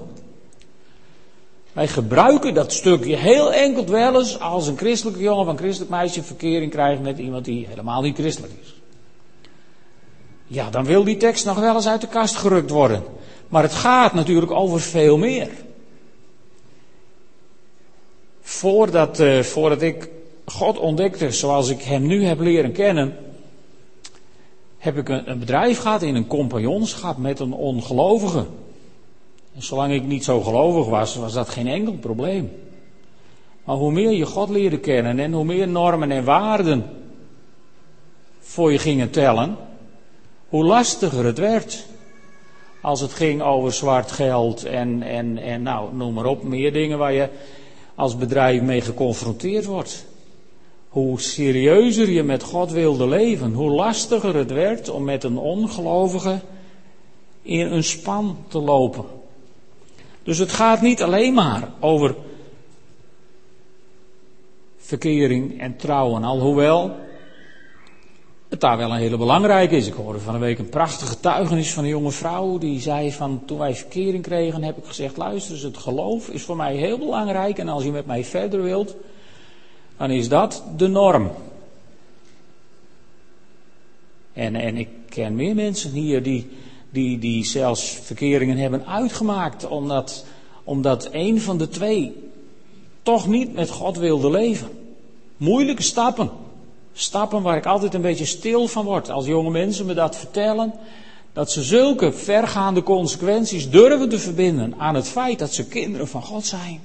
Wij 1.73 1.89
gebruiken 1.89 2.55
dat 2.55 2.73
stukje 2.73 3.17
heel 3.17 3.53
enkel 3.53 3.87
wel 3.87 4.19
eens 4.19 4.41
als 4.41 4.67
een 4.67 4.77
christelijke 4.77 5.21
jongen 5.21 5.41
of 5.41 5.47
een 5.47 5.59
christelijk 5.59 5.91
meisje 5.91 6.23
verkering 6.23 6.71
krijgt 6.71 7.03
met 7.03 7.19
iemand 7.19 7.45
die 7.45 7.67
helemaal 7.67 8.03
niet 8.03 8.17
christelijk 8.17 8.53
is. 8.63 8.75
Ja, 10.47 10.71
dan 10.71 10.85
wil 10.85 11.05
die 11.05 11.17
tekst 11.17 11.45
nog 11.45 11.59
wel 11.59 11.75
eens 11.75 11.89
uit 11.89 12.01
de 12.01 12.07
kast 12.07 12.37
gerukt 12.37 12.71
worden. 12.71 13.03
Maar 13.49 13.63
het 13.63 13.75
gaat 13.75 14.15
natuurlijk 14.15 14.53
over 14.53 14.81
veel 14.81 15.17
meer. 15.19 15.49
Voordat, 18.43 19.21
uh, 19.21 19.41
voordat 19.41 19.83
ik 19.83 20.11
God 20.45 20.79
ontdekte 20.79 21.31
zoals 21.31 21.69
ik 21.69 21.83
hem 21.83 22.07
nu 22.07 22.25
heb 22.25 22.41
leren 22.41 22.73
kennen, 22.73 23.17
heb 24.79 24.97
ik 24.97 25.09
een, 25.09 25.31
een 25.31 25.39
bedrijf 25.39 25.79
gehad 25.79 26.03
in 26.03 26.15
een 26.15 26.27
compagnonschap 26.27 27.17
met 27.17 27.41
een 27.41 27.53
ongelovige. 27.53 28.47
En 29.55 29.63
zolang 29.63 29.93
ik 29.93 30.05
niet 30.05 30.25
zo 30.25 30.41
gelovig 30.41 30.87
was, 30.87 31.17
was 31.17 31.33
dat 31.33 31.49
geen 31.49 31.67
enkel 31.67 31.93
probleem. 31.93 32.53
Maar 33.65 33.77
hoe 33.77 33.93
meer 33.93 34.11
je 34.11 34.27
God 34.27 34.49
leerde 34.49 34.79
kennen 34.79 35.19
en 35.19 35.33
hoe 35.33 35.45
meer 35.45 35.69
normen 35.69 36.11
en 36.11 36.25
waarden 36.25 36.85
voor 38.39 38.73
je 38.73 38.79
gingen 38.79 39.11
tellen, 39.11 39.57
hoe 40.49 40.65
lastiger 40.65 41.25
het 41.25 41.39
werd. 41.39 41.87
Als 42.81 43.01
het 43.01 43.13
ging 43.13 43.43
over 43.43 43.73
zwart 43.73 44.13
geld 44.13 44.65
en, 44.65 45.03
en, 45.03 45.39
en 45.39 45.63
nou, 45.63 45.95
noem 45.95 46.15
maar 46.15 46.25
op, 46.25 46.43
meer 46.43 46.73
dingen 46.73 46.99
waar 46.99 47.13
je 47.13 47.29
als 47.95 48.17
bedrijf 48.17 48.63
mee 48.63 48.81
geconfronteerd 48.81 49.65
wordt. 49.65 50.07
Hoe 50.89 51.21
serieuzer 51.21 52.11
je 52.11 52.23
met 52.23 52.43
God 52.43 52.71
wilde 52.71 53.09
leven, 53.09 53.53
hoe 53.53 53.71
lastiger 53.71 54.35
het 54.35 54.51
werd 54.51 54.89
om 54.89 55.05
met 55.05 55.25
een 55.25 55.39
ongelovige 55.39 56.41
in 57.43 57.73
een 57.73 57.85
span 57.85 58.37
te 58.49 58.59
lopen. 58.59 59.05
Dus 60.23 60.39
het 60.39 60.53
gaat 60.53 60.81
niet 60.81 61.03
alleen 61.03 61.35
maar 61.35 61.69
over 61.81 62.15
verkering 64.77 65.61
en 65.61 65.77
trouwen, 65.77 66.25
alhoewel 66.25 66.97
het 68.53 68.61
daar 68.61 68.77
wel 68.77 68.91
een 68.91 68.99
hele 68.99 69.17
belangrijke 69.17 69.77
is. 69.77 69.87
Ik 69.87 69.93
hoorde 69.93 70.19
van 70.19 70.35
een 70.35 70.41
week 70.41 70.59
een 70.59 70.69
prachtige 70.69 71.11
getuigenis 71.11 71.73
van 71.73 71.83
een 71.83 71.91
jonge 71.91 72.11
vrouw 72.11 72.59
die 72.59 72.81
zei 72.81 73.13
van 73.13 73.43
toen 73.47 73.59
wij 73.59 73.75
verkering 73.75 74.23
kregen 74.23 74.63
heb 74.63 74.77
ik 74.77 74.85
gezegd 74.85 75.17
luister 75.17 75.55
eens 75.55 75.63
het 75.63 75.77
geloof 75.77 76.29
is 76.29 76.43
voor 76.43 76.57
mij 76.57 76.77
heel 76.77 76.99
belangrijk 76.99 77.59
en 77.59 77.69
als 77.69 77.85
je 77.85 77.91
met 77.91 78.07
mij 78.07 78.25
verder 78.25 78.63
wilt 78.63 78.97
dan 79.97 80.11
is 80.11 80.29
dat 80.29 80.65
de 80.77 80.89
norm. 80.89 81.31
En, 84.33 84.55
en 84.55 84.77
ik 84.77 84.89
ken 85.09 85.35
meer 85.35 85.55
mensen 85.55 85.91
hier 85.91 86.23
die 86.23 86.51
die, 86.93 87.19
die 87.19 87.45
zelfs 87.45 87.99
verkeringen 88.03 88.57
hebben 88.57 88.87
uitgemaakt, 88.87 89.69
omdat, 89.69 90.25
omdat 90.65 91.09
een 91.13 91.41
van 91.41 91.59
de 91.59 91.69
twee 91.69 92.31
toch 93.03 93.27
niet 93.27 93.55
met 93.55 93.71
God 93.71 93.99
wilde 93.99 94.31
leven. 94.31 94.69
Moeilijke 95.37 95.83
stappen. 95.83 96.31
Stappen 96.93 97.43
waar 97.43 97.57
ik 97.57 97.67
altijd 97.67 97.95
een 97.95 98.01
beetje 98.01 98.25
stil 98.25 98.69
van 98.69 98.85
word 98.85 99.11
als 99.11 99.27
jonge 99.27 99.51
mensen 99.51 99.87
me 99.87 99.95
dat 99.95 100.17
vertellen. 100.17 100.73
Dat 101.33 101.51
ze 101.51 101.63
zulke 101.63 102.13
vergaande 102.13 102.83
consequenties 102.83 103.71
durven 103.71 104.09
te 104.09 104.19
verbinden 104.19 104.75
aan 104.79 104.95
het 104.95 105.09
feit 105.09 105.39
dat 105.39 105.55
ze 105.55 105.67
kinderen 105.67 106.09
van 106.09 106.23
God 106.23 106.47
zijn. 106.47 106.81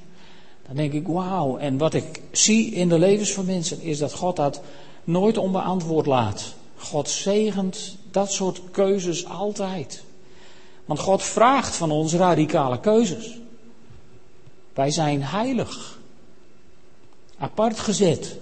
Dan 0.68 0.76
denk 0.76 0.94
ik, 0.94 1.08
wauw. 1.08 1.58
En 1.58 1.78
wat 1.78 1.94
ik 1.94 2.22
zie 2.32 2.72
in 2.72 2.90
de 2.90 3.00
levens 3.00 3.34
van 3.34 3.46
mensen 3.46 3.82
is 3.82 3.98
dat 3.98 4.14
God 4.14 4.36
dat 4.36 4.62
nooit 5.04 5.38
onbeantwoord 5.38 6.06
laat. 6.06 6.54
God 6.78 7.10
zegent 7.10 7.98
dat 8.12 8.32
soort 8.32 8.62
keuzes 8.72 9.26
altijd. 9.26 10.04
Want 10.86 11.00
God 11.00 11.24
vraagt 11.24 11.76
van 11.76 11.92
ons 11.92 12.14
radicale 12.14 12.80
keuzes. 12.80 13.38
Wij 14.74 14.92
zijn 14.92 15.24
heilig. 15.24 16.00
Apart 17.38 17.80
gezet. 17.80 18.38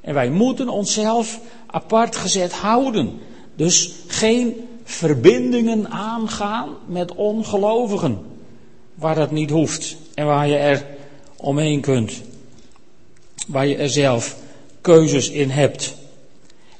En 0.00 0.14
wij 0.14 0.30
moeten 0.30 0.68
onszelf 0.68 1.40
apart 1.66 2.16
gezet 2.16 2.52
houden. 2.52 3.18
Dus 3.54 3.92
geen 4.06 4.68
verbindingen 4.84 5.90
aangaan 5.90 6.68
met 6.86 7.14
ongelovigen. 7.14 8.18
Waar 8.94 9.14
dat 9.14 9.30
niet 9.30 9.50
hoeft. 9.50 9.96
En 10.14 10.26
waar 10.26 10.48
je 10.48 10.56
er 10.56 10.86
omheen 11.36 11.80
kunt. 11.80 12.22
Waar 13.46 13.66
je 13.66 13.76
er 13.76 13.90
zelf 13.90 14.36
keuzes 14.80 15.30
in 15.30 15.50
hebt. 15.50 15.94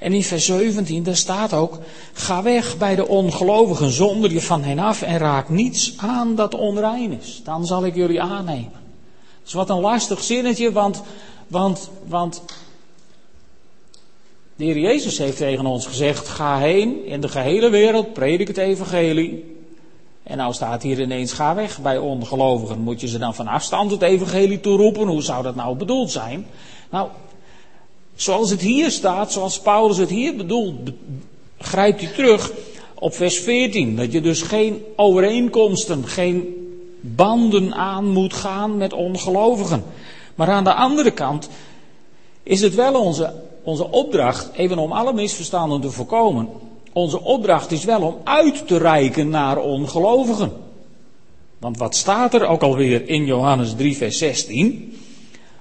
En 0.00 0.12
in 0.12 0.22
vers 0.22 0.44
17, 0.44 1.02
daar 1.02 1.16
staat 1.16 1.52
ook, 1.52 1.78
ga 2.12 2.42
weg 2.42 2.78
bij 2.78 2.94
de 2.94 3.08
ongelovigen 3.08 3.90
zonder 3.90 4.32
je 4.32 4.40
van 4.40 4.62
hen 4.62 4.78
af 4.78 5.02
en 5.02 5.18
raak 5.18 5.48
niets 5.48 5.94
aan 5.96 6.34
dat 6.34 6.54
onrein 6.54 7.20
is. 7.20 7.40
Dan 7.44 7.66
zal 7.66 7.84
ik 7.84 7.94
jullie 7.94 8.22
aannemen. 8.22 8.72
Dat 8.72 9.46
is 9.46 9.52
wat 9.52 9.70
een 9.70 9.80
lastig 9.80 10.22
zinnetje, 10.22 10.72
want, 10.72 11.02
want, 11.46 11.90
want 12.06 12.42
de 14.60 14.66
Heer 14.66 14.78
Jezus 14.78 15.18
heeft 15.18 15.36
tegen 15.36 15.66
ons 15.66 15.86
gezegd, 15.86 16.28
ga 16.28 16.58
heen 16.58 17.06
in 17.06 17.20
de 17.20 17.28
gehele 17.28 17.70
wereld, 17.70 18.12
predik 18.12 18.48
het 18.48 18.58
evangelie. 18.58 19.56
En 20.22 20.36
nou 20.36 20.52
staat 20.52 20.82
hier 20.82 21.00
ineens, 21.00 21.32
ga 21.32 21.54
weg 21.54 21.80
bij 21.80 21.98
ongelovigen. 21.98 22.80
Moet 22.80 23.00
je 23.00 23.08
ze 23.08 23.18
dan 23.18 23.34
van 23.34 23.46
afstand 23.46 23.90
het 23.90 24.02
evangelie 24.02 24.60
toeroepen? 24.60 25.06
Hoe 25.06 25.22
zou 25.22 25.42
dat 25.42 25.54
nou 25.54 25.76
bedoeld 25.76 26.10
zijn? 26.10 26.46
Nou, 26.90 27.08
Zoals 28.14 28.50
het 28.50 28.60
hier 28.60 28.90
staat, 28.90 29.32
zoals 29.32 29.60
Paulus 29.60 29.96
het 29.96 30.08
hier 30.08 30.36
bedoelt, 30.36 30.90
grijpt 31.58 32.00
hij 32.00 32.10
terug 32.12 32.52
op 32.94 33.14
vers 33.14 33.38
14. 33.38 33.96
Dat 33.96 34.12
je 34.12 34.20
dus 34.20 34.42
geen 34.42 34.82
overeenkomsten, 34.96 36.06
geen 36.06 36.54
banden 37.00 37.74
aan 37.74 38.08
moet 38.08 38.34
gaan 38.34 38.76
met 38.76 38.92
ongelovigen. 38.92 39.84
Maar 40.34 40.48
aan 40.48 40.64
de 40.64 40.74
andere 40.74 41.10
kant 41.10 41.48
is 42.42 42.60
het 42.60 42.74
wel 42.74 42.94
onze, 42.94 43.34
onze 43.62 43.90
opdracht, 43.90 44.50
even 44.56 44.78
om 44.78 44.92
alle 44.92 45.12
misverstanden 45.12 45.80
te 45.80 45.90
voorkomen. 45.90 46.48
Onze 46.92 47.20
opdracht 47.20 47.70
is 47.70 47.84
wel 47.84 48.02
om 48.02 48.16
uit 48.24 48.66
te 48.66 48.78
reiken 48.78 49.28
naar 49.28 49.58
ongelovigen. 49.58 50.52
Want 51.58 51.78
wat 51.78 51.94
staat 51.94 52.34
er 52.34 52.46
ook 52.46 52.62
alweer 52.62 53.08
in 53.08 53.24
Johannes 53.24 53.74
3, 53.74 53.96
vers 53.96 54.18
16? 54.18 54.96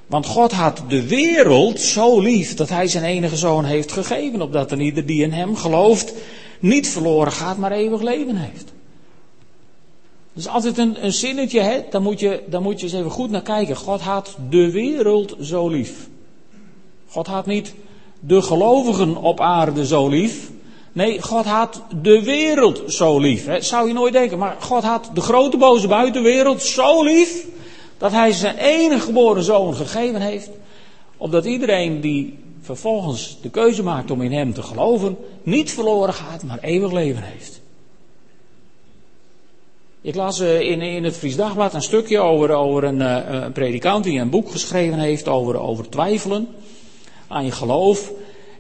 Want 0.07 0.25
God 0.25 0.51
had 0.51 0.81
de 0.87 1.07
wereld 1.07 1.79
zo 1.79 2.19
lief 2.19 2.55
dat 2.55 2.69
hij 2.69 2.87
zijn 2.87 3.03
enige 3.03 3.37
zoon 3.37 3.65
heeft 3.65 3.91
gegeven, 3.91 4.41
opdat 4.41 4.71
er 4.71 4.81
ieder 4.81 5.05
die 5.05 5.23
in 5.23 5.31
hem 5.31 5.55
gelooft 5.55 6.13
niet 6.59 6.89
verloren 6.89 7.31
gaat, 7.31 7.57
maar 7.57 7.71
eeuwig 7.71 8.01
leven 8.01 8.35
heeft. 8.35 8.73
Dat 10.33 10.43
is 10.43 10.47
altijd 10.47 10.77
een, 10.77 11.05
een 11.05 11.13
zinnetje, 11.13 11.59
hè? 11.59 11.81
Daar, 11.89 12.01
moet 12.01 12.19
je, 12.19 12.43
daar 12.47 12.61
moet 12.61 12.79
je 12.79 12.85
eens 12.85 12.95
even 12.95 13.11
goed 13.11 13.29
naar 13.29 13.41
kijken. 13.41 13.75
God 13.75 14.01
had 14.01 14.37
de 14.49 14.71
wereld 14.71 15.35
zo 15.41 15.67
lief. 15.67 16.07
God 17.07 17.27
had 17.27 17.45
niet 17.45 17.73
de 18.19 18.41
gelovigen 18.41 19.15
op 19.15 19.39
aarde 19.39 19.85
zo 19.85 20.07
lief. 20.07 20.51
Nee, 20.91 21.21
God 21.21 21.45
had 21.45 21.81
de 22.01 22.23
wereld 22.23 22.93
zo 22.93 23.19
lief. 23.19 23.45
Hè? 23.45 23.61
Zou 23.61 23.87
je 23.87 23.93
nooit 23.93 24.13
denken, 24.13 24.37
maar 24.37 24.55
God 24.59 24.83
had 24.83 25.09
de 25.13 25.21
grote 25.21 25.57
boze 25.57 25.87
buitenwereld 25.87 26.61
zo 26.61 27.03
lief 27.03 27.45
dat 27.97 28.11
hij 28.11 28.31
zijn 28.31 28.57
enige 28.57 29.05
geboren 29.05 29.43
zoon 29.43 29.75
gegeven 29.75 30.21
heeft, 30.21 30.49
opdat 31.17 31.45
iedereen 31.45 32.01
die 32.01 32.37
vervolgens 32.61 33.37
de 33.41 33.49
keuze 33.49 33.83
maakt 33.83 34.11
om 34.11 34.21
in 34.21 34.31
hem 34.31 34.53
te 34.53 34.61
geloven, 34.61 35.17
niet 35.43 35.71
verloren 35.71 36.13
gaat, 36.13 36.43
maar 36.43 36.59
eeuwig 36.61 36.91
leven 36.91 37.23
heeft. 37.23 37.61
Ik 40.01 40.15
las 40.15 40.39
eh, 40.39 40.59
in, 40.61 41.03
het 41.03 41.17
Fries 41.17 41.35
Dagblad 41.35 41.73
een 41.73 41.81
stukje 41.81 42.19
over, 42.19 42.83
eh, 42.83 43.41
een 43.43 43.51
predikant 43.51 44.03
die 44.03 44.19
een 44.19 44.29
boek 44.29 44.51
geschreven 44.51 44.99
heeft 44.99 45.27
over, 45.27 45.59
over 45.59 45.89
twijfelen 45.89 46.47
aan 47.29 47.45
je 47.45 47.51
geloof. 47.51 48.11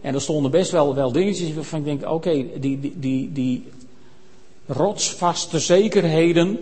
En 0.01 0.13
er 0.13 0.21
stonden 0.21 0.51
best 0.51 0.71
wel, 0.71 0.95
wel 0.95 1.11
dingetjes 1.11 1.53
waarvan 1.53 1.79
ik 1.79 1.85
denk, 1.85 2.11
oké, 2.11 2.45
die, 2.59 2.79
die, 2.79 2.93
die, 2.99 3.31
die 3.31 3.63
rotsvaste 4.65 5.59
zekerheden, 5.59 6.59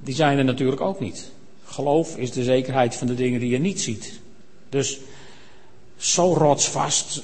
die 0.00 0.14
zijn 0.14 0.38
er 0.38 0.44
natuurlijk 0.44 0.80
ook 0.80 1.00
niet. 1.00 1.30
Geloof 1.64 2.16
is 2.16 2.32
de 2.32 2.42
zekerheid 2.42 2.94
van 2.94 3.06
de 3.06 3.14
dingen 3.14 3.40
die 3.40 3.50
je 3.50 3.58
niet 3.58 3.80
ziet. 3.80 4.20
Dus 4.68 4.98
zo 5.96 6.34
rotsvast. 6.34 7.22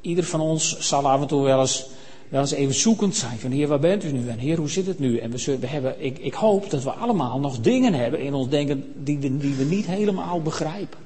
Ieder 0.00 0.24
van 0.24 0.40
ons 0.40 0.78
zal 0.78 1.08
af 1.08 1.20
en 1.20 1.26
toe 1.26 1.42
wel 1.42 1.60
eens, 1.60 1.86
wel 2.28 2.40
eens 2.40 2.52
even 2.52 2.74
zoekend 2.74 3.16
zijn. 3.16 3.38
Van 3.38 3.50
heer, 3.50 3.68
waar 3.68 3.78
bent 3.78 4.04
u 4.04 4.12
nu? 4.12 4.28
En 4.28 4.38
heer, 4.38 4.56
hoe 4.56 4.70
zit 4.70 4.86
het 4.86 4.98
nu? 4.98 5.18
En 5.18 5.30
we, 5.30 5.58
we 5.58 5.66
hebben, 5.66 6.04
ik, 6.04 6.18
ik 6.18 6.34
hoop 6.34 6.70
dat 6.70 6.82
we 6.82 6.90
allemaal 6.90 7.40
nog 7.40 7.60
dingen 7.60 7.94
hebben 7.94 8.20
in 8.20 8.34
ons 8.34 8.48
denken 8.48 8.92
die 9.04 9.18
die 9.18 9.54
we 9.54 9.64
niet 9.64 9.86
helemaal 9.86 10.42
begrijpen. 10.42 11.05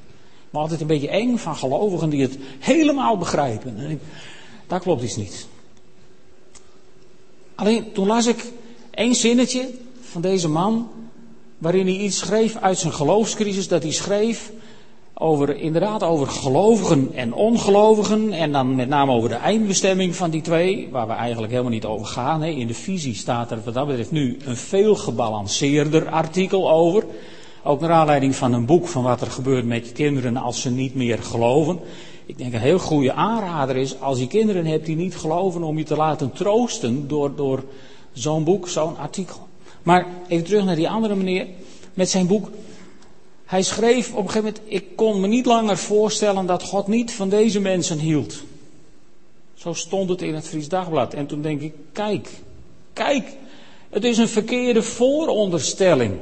Maar 0.51 0.63
altijd 0.63 0.81
een 0.81 0.87
beetje 0.87 1.09
eng 1.09 1.37
van 1.37 1.57
gelovigen 1.57 2.11
die 2.11 2.23
het 2.23 2.39
helemaal 2.59 3.19
begrijpen. 3.19 3.77
En 3.79 3.91
ik, 3.91 4.01
daar 4.67 4.81
klopt 4.81 5.03
iets 5.03 5.17
niet. 5.17 5.47
Alleen 7.55 7.93
toen 7.93 8.07
las 8.07 8.27
ik 8.27 8.53
één 8.91 9.15
zinnetje 9.15 9.69
van 10.01 10.21
deze 10.21 10.49
man, 10.49 10.89
waarin 11.59 11.87
hij 11.87 11.97
iets 11.97 12.19
schreef 12.19 12.57
uit 12.57 12.79
zijn 12.79 12.93
geloofscrisis, 12.93 13.69
dat 13.69 13.83
hij 13.83 13.93
schreef 13.93 14.53
over, 15.15 15.57
inderdaad 15.57 16.03
over 16.03 16.27
gelovigen 16.27 17.11
en 17.15 17.33
ongelovigen, 17.33 18.33
en 18.33 18.53
dan 18.53 18.75
met 18.75 18.89
name 18.89 19.13
over 19.13 19.29
de 19.29 19.35
eindbestemming 19.35 20.17
van 20.17 20.31
die 20.31 20.43
twee, 20.43 20.89
waar 20.91 21.07
we 21.07 21.13
eigenlijk 21.13 21.53
helemaal 21.53 21.73
niet 21.73 21.85
over 21.85 22.07
gaan. 22.07 22.43
In 22.43 22.67
de 22.67 22.75
visie 22.75 23.15
staat 23.15 23.51
er 23.51 23.61
wat 23.65 23.75
dat 23.75 23.87
betreft 23.87 24.11
nu 24.11 24.39
een 24.45 24.57
veel 24.57 24.95
gebalanceerder 24.95 26.09
artikel 26.09 26.71
over. 26.71 27.05
Ook 27.63 27.81
naar 27.81 27.91
aanleiding 27.91 28.37
van 28.37 28.53
een 28.53 28.67
boek 28.67 28.89
van 28.89 29.03
wat 29.03 29.21
er 29.21 29.31
gebeurt 29.31 29.67
met 29.67 29.87
je 29.87 29.93
kinderen 29.93 30.37
als 30.37 30.61
ze 30.61 30.71
niet 30.71 30.95
meer 30.95 31.19
geloven. 31.19 31.81
Ik 32.27 32.39
denk 32.39 32.53
een 32.53 32.61
heel 32.61 32.79
goede 32.79 33.13
aanrader 33.13 33.77
is 33.77 34.01
als 34.01 34.19
je 34.19 34.27
kinderen 34.27 34.67
hebt 34.67 34.87
die 34.87 34.97
niet 34.97 35.17
geloven 35.17 35.63
om 35.63 35.79
je 35.79 35.85
te 35.85 35.97
laten 35.97 36.33
troosten 36.33 37.09
door, 37.09 37.37
door 37.37 37.65
zo'n 38.13 38.45
boek, 38.45 38.69
zo'n 38.69 38.97
artikel. 38.97 39.49
Maar 39.83 40.07
even 40.29 40.45
terug 40.45 40.65
naar 40.65 40.77
die 40.77 40.89
andere 40.89 41.15
meneer 41.15 41.47
met 41.95 42.11
zijn 42.11 42.27
boek. 42.27 42.51
Hij 43.45 43.63
schreef 43.63 44.13
op 44.13 44.25
een 44.25 44.31
gegeven 44.31 44.53
moment, 44.55 44.73
ik 44.73 44.97
kon 44.97 45.21
me 45.21 45.27
niet 45.27 45.47
langer 45.47 45.77
voorstellen 45.77 46.47
dat 46.47 46.63
God 46.63 46.87
niet 46.87 47.13
van 47.13 47.29
deze 47.29 47.61
mensen 47.61 47.99
hield. 47.99 48.43
Zo 49.55 49.73
stond 49.73 50.09
het 50.09 50.23
in 50.23 50.35
het 50.35 50.49
Fries 50.49 50.69
Dagblad. 50.69 51.15
En 51.15 51.27
toen 51.27 51.43
denk 51.43 51.61
ik, 51.61 51.75
kijk, 51.93 52.29
kijk, 52.93 53.33
het 53.91 54.05
is 54.05 54.19
een 54.19 54.29
verkeerde 54.29 54.83
vooronderstelling. 54.83 56.13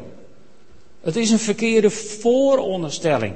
Het 1.00 1.16
is 1.16 1.30
een 1.30 1.38
verkeerde 1.38 1.90
vooronderstelling. 1.90 3.34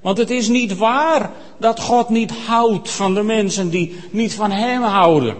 Want 0.00 0.18
het 0.18 0.30
is 0.30 0.48
niet 0.48 0.76
waar 0.76 1.30
dat 1.58 1.80
God 1.80 2.08
niet 2.08 2.30
houdt 2.30 2.90
van 2.90 3.14
de 3.14 3.22
mensen 3.22 3.70
die 3.70 3.96
niet 4.10 4.34
van 4.34 4.50
Hem 4.50 4.82
houden. 4.82 5.36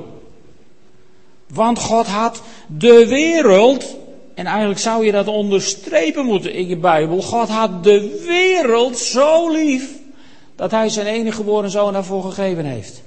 Want 1.52 1.78
God 1.78 2.06
had 2.06 2.42
de 2.66 3.06
wereld, 3.06 3.96
en 4.34 4.46
eigenlijk 4.46 4.80
zou 4.80 5.04
je 5.04 5.12
dat 5.12 5.28
onderstrepen 5.28 6.24
moeten 6.24 6.52
in 6.52 6.68
je 6.68 6.76
Bijbel, 6.76 7.22
God 7.22 7.48
had 7.48 7.84
de 7.84 8.24
wereld 8.26 8.98
zo 8.98 9.50
lief 9.50 9.90
dat 10.56 10.70
Hij 10.70 10.88
zijn 10.88 11.06
enige 11.06 11.36
geboren 11.36 11.70
zoon 11.70 11.92
daarvoor 11.92 12.22
gegeven 12.22 12.64
heeft. 12.64 13.02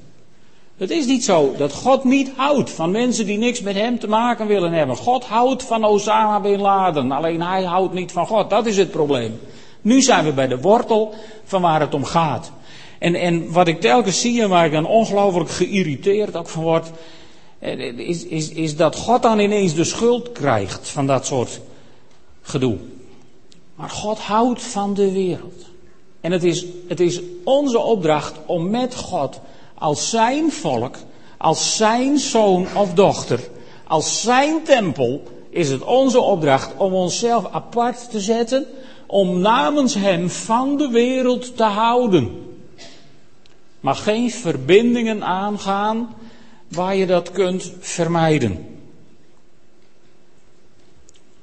Het 0.77 0.91
is 0.91 1.05
niet 1.05 1.23
zo 1.23 1.53
dat 1.57 1.73
God 1.73 2.03
niet 2.03 2.31
houdt 2.35 2.69
van 2.69 2.91
mensen 2.91 3.25
die 3.25 3.37
niks 3.37 3.61
met 3.61 3.75
Hem 3.75 3.99
te 3.99 4.07
maken 4.07 4.47
willen 4.47 4.73
hebben. 4.73 4.95
God 4.95 5.25
houdt 5.25 5.63
van 5.63 5.83
Osama 5.83 6.39
Bin 6.39 6.59
Laden, 6.59 7.11
alleen 7.11 7.41
Hij 7.41 7.63
houdt 7.63 7.93
niet 7.93 8.11
van 8.11 8.27
God. 8.27 8.49
Dat 8.49 8.65
is 8.65 8.77
het 8.77 8.91
probleem. 8.91 9.39
Nu 9.81 10.01
zijn 10.01 10.25
we 10.25 10.31
bij 10.31 10.47
de 10.47 10.59
wortel 10.59 11.13
van 11.43 11.61
waar 11.61 11.79
het 11.79 11.93
om 11.93 12.03
gaat. 12.03 12.51
En, 12.99 13.15
en 13.15 13.51
wat 13.51 13.67
ik 13.67 13.81
telkens 13.81 14.21
zie 14.21 14.41
en 14.41 14.49
waar 14.49 14.65
ik 14.65 14.71
dan 14.71 14.85
ongelooflijk 14.85 15.49
geïrriteerd 15.49 16.35
ook 16.35 16.49
van 16.49 16.63
word, 16.63 16.91
eh, 17.59 17.97
is, 17.97 18.25
is, 18.25 18.49
is 18.49 18.75
dat 18.75 18.95
God 18.95 19.21
dan 19.21 19.39
ineens 19.39 19.73
de 19.73 19.83
schuld 19.83 20.31
krijgt 20.31 20.89
van 20.89 21.07
dat 21.07 21.25
soort 21.25 21.61
gedoe. 22.41 22.77
Maar 23.75 23.89
God 23.89 24.19
houdt 24.19 24.61
van 24.61 24.93
de 24.93 25.11
wereld. 25.11 25.65
En 26.21 26.31
het 26.31 26.43
is, 26.43 26.65
het 26.87 26.99
is 26.99 27.21
onze 27.43 27.79
opdracht 27.79 28.33
om 28.45 28.69
met 28.69 28.95
God 28.95 29.39
als 29.83 30.09
zijn 30.09 30.51
volk, 30.51 30.95
als 31.37 31.75
zijn 31.77 32.17
zoon 32.17 32.67
of 32.75 32.93
dochter, 32.93 33.39
als 33.87 34.21
zijn 34.21 34.63
tempel, 34.63 35.23
is 35.49 35.69
het 35.69 35.83
onze 35.83 36.19
opdracht 36.19 36.73
om 36.77 36.93
onszelf 36.93 37.51
apart 37.51 38.09
te 38.09 38.19
zetten 38.19 38.65
om 39.05 39.39
namens 39.39 39.93
Hem 39.93 40.29
van 40.29 40.77
de 40.77 40.87
wereld 40.87 41.57
te 41.57 41.63
houden. 41.63 42.55
Maar 43.79 43.95
geen 43.95 44.31
verbindingen 44.31 45.23
aangaan 45.23 46.15
waar 46.67 46.95
je 46.95 47.05
dat 47.05 47.31
kunt 47.31 47.71
vermijden. 47.79 48.77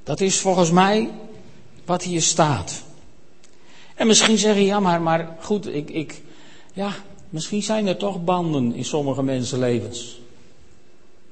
Dat 0.04 0.20
is 0.20 0.40
volgens 0.40 0.70
mij 0.70 1.10
wat 1.84 2.02
hier 2.02 2.22
staat. 2.22 2.82
En 3.94 4.06
misschien 4.06 4.38
zeg 4.38 4.54
je, 4.54 4.64
ja, 4.64 4.80
maar, 4.80 5.02
maar 5.02 5.36
goed, 5.40 5.74
ik, 5.74 5.90
ik, 5.90 6.22
ja, 6.72 6.92
misschien 7.30 7.62
zijn 7.62 7.86
er 7.86 7.96
toch 7.96 8.24
banden 8.24 8.74
in 8.74 8.84
sommige 8.84 9.22
mensenlevens. 9.22 10.20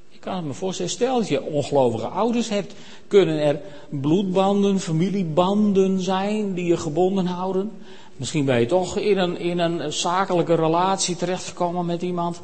Ik 0.09 0.19
kan 0.25 0.35
het 0.35 0.45
me 0.45 0.53
voorstellen, 0.53 0.91
stel 0.91 1.17
dat 1.17 1.27
je 1.27 1.43
ongelovige 1.43 2.07
ouders 2.07 2.49
hebt, 2.49 2.73
kunnen 3.07 3.39
er 3.41 3.61
bloedbanden, 3.89 4.79
familiebanden 4.79 6.01
zijn 6.01 6.53
die 6.53 6.65
je 6.65 6.77
gebonden 6.77 7.25
houden. 7.25 7.71
Misschien 8.15 8.45
ben 8.45 8.59
je 8.59 8.65
toch 8.65 8.97
in 8.97 9.17
een, 9.17 9.39
in 9.39 9.59
een 9.59 9.93
zakelijke 9.93 10.55
relatie 10.55 11.15
terechtgekomen 11.15 11.85
met 11.85 12.01
iemand. 12.01 12.41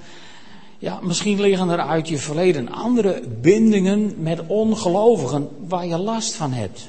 Ja, 0.80 1.00
misschien 1.02 1.42
liggen 1.42 1.70
er 1.70 1.80
uit 1.80 2.08
je 2.08 2.18
verleden 2.18 2.72
andere 2.72 3.24
bindingen 3.42 4.14
met 4.18 4.42
ongelovigen 4.48 5.50
waar 5.68 5.86
je 5.86 5.98
last 5.98 6.34
van 6.34 6.52
hebt. 6.52 6.88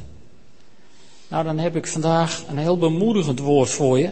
Nou, 1.29 1.45
dan 1.45 1.59
heb 1.59 1.77
ik 1.77 1.87
vandaag 1.87 2.45
een 2.49 2.59
heel 2.59 2.79
bemoedigend 2.79 3.39
woord 3.39 3.71
voor 3.71 3.99
je. 3.99 4.11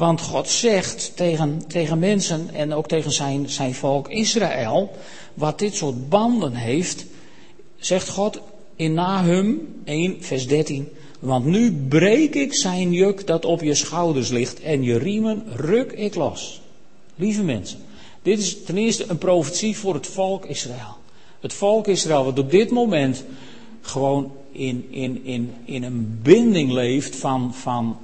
Want 0.00 0.20
God 0.20 0.48
zegt 0.48 1.12
tegen, 1.14 1.62
tegen 1.66 1.98
mensen 1.98 2.50
en 2.52 2.72
ook 2.72 2.88
tegen 2.88 3.12
zijn, 3.12 3.48
zijn 3.48 3.74
volk 3.74 4.08
Israël, 4.08 4.90
wat 5.34 5.58
dit 5.58 5.74
soort 5.74 6.08
banden 6.08 6.54
heeft, 6.54 7.06
zegt 7.76 8.08
God 8.08 8.40
in 8.76 8.94
Nahum 8.94 9.68
1, 9.84 10.16
vers 10.20 10.46
13. 10.46 10.88
Want 11.18 11.44
nu 11.44 11.72
breek 11.88 12.34
ik 12.34 12.54
zijn 12.54 12.92
juk 12.92 13.26
dat 13.26 13.44
op 13.44 13.60
je 13.60 13.74
schouders 13.74 14.28
ligt 14.28 14.60
en 14.60 14.82
je 14.82 14.98
riemen 14.98 15.44
ruk 15.56 15.92
ik 15.92 16.14
los. 16.14 16.60
Lieve 17.16 17.42
mensen, 17.42 17.78
dit 18.22 18.38
is 18.38 18.62
ten 18.64 18.76
eerste 18.76 19.04
een 19.08 19.18
profetie 19.18 19.76
voor 19.76 19.94
het 19.94 20.06
volk 20.06 20.46
Israël. 20.46 20.96
Het 21.40 21.52
volk 21.52 21.86
Israël 21.86 22.24
wat 22.24 22.38
op 22.38 22.50
dit 22.50 22.70
moment 22.70 23.24
gewoon 23.80 24.32
in, 24.52 24.86
in, 24.90 25.24
in, 25.24 25.54
in 25.64 25.82
een 25.82 26.18
binding 26.22 26.72
leeft 26.72 27.16
van, 27.16 27.54
van, 27.54 27.96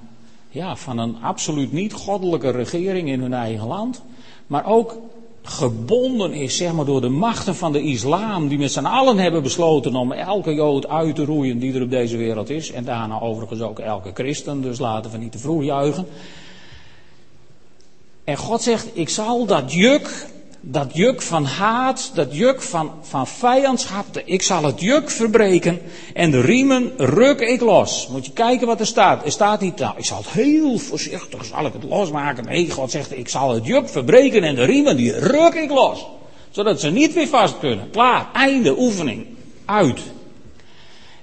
ja, 0.57 0.77
van 0.77 0.99
een 0.99 1.17
absoluut 1.23 1.73
niet 1.73 1.93
goddelijke 1.93 2.51
regering 2.51 3.09
in 3.09 3.21
hun 3.21 3.33
eigen 3.33 3.67
land. 3.67 4.03
Maar 4.47 4.67
ook 4.67 4.99
gebonden 5.43 6.33
is 6.33 6.57
zeg 6.57 6.73
maar, 6.73 6.85
door 6.85 7.01
de 7.01 7.09
machten 7.09 7.57
van 7.57 7.73
de 7.73 7.83
islam, 7.83 8.49
die 8.49 8.59
met 8.59 8.73
z'n 8.73 8.85
allen 8.85 9.19
hebben 9.19 9.43
besloten 9.43 9.95
om 9.95 10.13
elke 10.13 10.55
jood 10.55 10.89
uit 10.89 11.15
te 11.15 11.25
roeien 11.25 11.59
die 11.59 11.75
er 11.75 11.83
op 11.83 11.91
deze 11.91 12.17
wereld 12.17 12.51
is. 12.51 12.71
En 12.71 12.85
daarna 12.85 13.21
overigens 13.21 13.61
ook 13.61 13.79
elke 13.79 14.11
christen, 14.15 14.63
dus 14.63 14.79
laten 14.79 15.11
we 15.11 15.19
niet 15.19 15.33
te 15.33 15.39
vroeg 15.39 15.63
juichen. 15.65 16.07
En 18.25 18.37
God 18.37 18.63
zegt, 18.63 18.89
ik 18.93 19.09
zal 19.09 19.47
dat 19.47 19.73
juk 19.73 20.27
dat 20.69 20.91
juk 20.95 21.23
van 21.23 21.45
haat, 21.45 22.11
dat 22.15 22.37
juk 22.37 22.63
van, 22.63 22.91
van 23.03 23.27
vijandschap, 23.27 24.23
ik 24.25 24.43
zal 24.43 24.65
het 24.65 24.81
juk 24.81 25.11
verbreken 25.11 25.81
en 26.15 26.31
de 26.31 26.41
riemen 26.41 26.93
ruk 26.97 27.41
ik 27.41 27.61
los. 27.61 28.09
Moet 28.13 28.27
je 28.27 28.33
kijken 28.33 28.67
wat 28.67 28.81
er 28.81 28.87
staat. 28.87 29.25
Er 29.25 29.31
staat 29.31 29.61
niet, 29.61 29.79
nou, 29.79 29.95
ik 29.97 30.05
zal 30.05 30.19
het 30.19 30.29
heel 30.29 30.79
voorzichtig, 30.79 31.45
zal 31.45 31.67
ik 31.67 31.73
het 31.73 31.85
losmaken. 31.85 32.45
Nee, 32.45 32.71
God 32.71 32.91
zegt, 32.91 33.19
ik 33.19 33.29
zal 33.29 33.55
het 33.55 33.67
juk 33.67 33.89
verbreken 33.89 34.43
en 34.43 34.55
de 34.55 34.65
riemen 34.65 34.97
die 34.97 35.19
ruk 35.19 35.55
ik 35.55 35.71
los. 35.71 36.07
Zodat 36.51 36.81
ze 36.81 36.91
niet 36.91 37.13
weer 37.13 37.29
vast 37.29 37.59
kunnen. 37.59 37.91
Klaar, 37.91 38.29
einde, 38.33 38.79
oefening, 38.79 39.27
uit. 39.65 40.01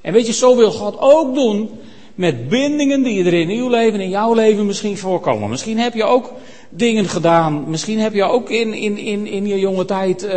En 0.02 0.14
weet 0.14 0.28
je, 0.28 0.34
zo 0.34 0.56
wil 0.56 0.72
God 0.72 1.00
ook 1.00 1.36
doen 1.36 1.70
met 2.16 2.50
bindingen 2.50 3.04
die 3.04 3.26
er 3.26 3.34
in 3.34 3.50
uw 3.50 3.70
leven, 3.70 4.00
in 4.00 4.10
jouw 4.10 4.34
leven 4.34 4.66
misschien 4.66 4.98
voorkomen. 4.98 5.50
Misschien 5.50 5.80
heb 5.80 5.94
je 5.94 6.04
ook 6.04 6.34
dingen 6.76 7.06
gedaan. 7.06 7.70
Misschien 7.70 8.00
heb 8.00 8.14
je 8.14 8.24
ook 8.24 8.50
in, 8.50 8.74
in, 8.74 8.98
in, 8.98 9.28
in 9.28 9.48
je 9.48 9.60
jonge 9.60 9.86
tijd. 9.86 10.24
Uh, 10.24 10.32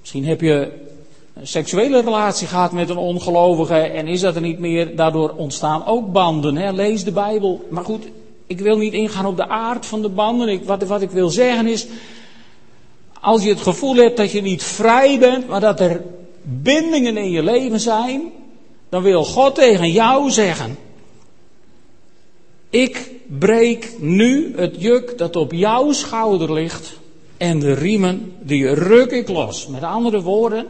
misschien 0.00 0.24
heb 0.24 0.40
je 0.40 0.72
een 1.34 1.46
seksuele 1.46 2.00
relatie 2.00 2.46
gehad 2.46 2.72
met 2.72 2.88
een 2.88 2.96
ongelovige. 2.96 3.74
En 3.74 4.06
is 4.06 4.20
dat 4.20 4.34
er 4.34 4.40
niet 4.40 4.58
meer? 4.58 4.96
Daardoor 4.96 5.34
ontstaan 5.36 5.86
ook 5.86 6.12
banden. 6.12 6.56
Hè? 6.56 6.72
Lees 6.72 7.04
de 7.04 7.12
Bijbel. 7.12 7.66
Maar 7.70 7.84
goed, 7.84 8.04
ik 8.46 8.60
wil 8.60 8.76
niet 8.76 8.92
ingaan 8.92 9.26
op 9.26 9.36
de 9.36 9.48
aard 9.48 9.86
van 9.86 10.02
de 10.02 10.08
banden. 10.08 10.48
Ik, 10.48 10.64
wat, 10.64 10.82
wat 10.82 11.02
ik 11.02 11.10
wil 11.10 11.28
zeggen 11.28 11.66
is. 11.66 11.86
Als 13.20 13.42
je 13.42 13.48
het 13.48 13.60
gevoel 13.60 13.94
hebt 13.94 14.16
dat 14.16 14.32
je 14.32 14.42
niet 14.42 14.62
vrij 14.62 15.18
bent, 15.18 15.48
maar 15.48 15.60
dat 15.60 15.80
er 15.80 16.02
bindingen 16.42 17.16
in 17.16 17.30
je 17.30 17.42
leven 17.42 17.80
zijn, 17.80 18.22
dan 18.88 19.02
wil 19.02 19.24
God 19.24 19.54
tegen 19.54 19.90
jou 19.90 20.30
zeggen: 20.30 20.78
Ik 22.70 23.13
breek 23.38 23.92
nu 23.98 24.52
het 24.56 24.74
juk 24.78 25.18
dat 25.18 25.36
op 25.36 25.52
jouw 25.52 25.92
schouder 25.92 26.52
ligt 26.52 26.98
en 27.36 27.58
de 27.58 27.72
riemen 27.72 28.32
die 28.42 28.74
ruk 28.74 29.10
ik 29.10 29.28
los. 29.28 29.66
Met 29.66 29.82
andere 29.82 30.22
woorden, 30.22 30.66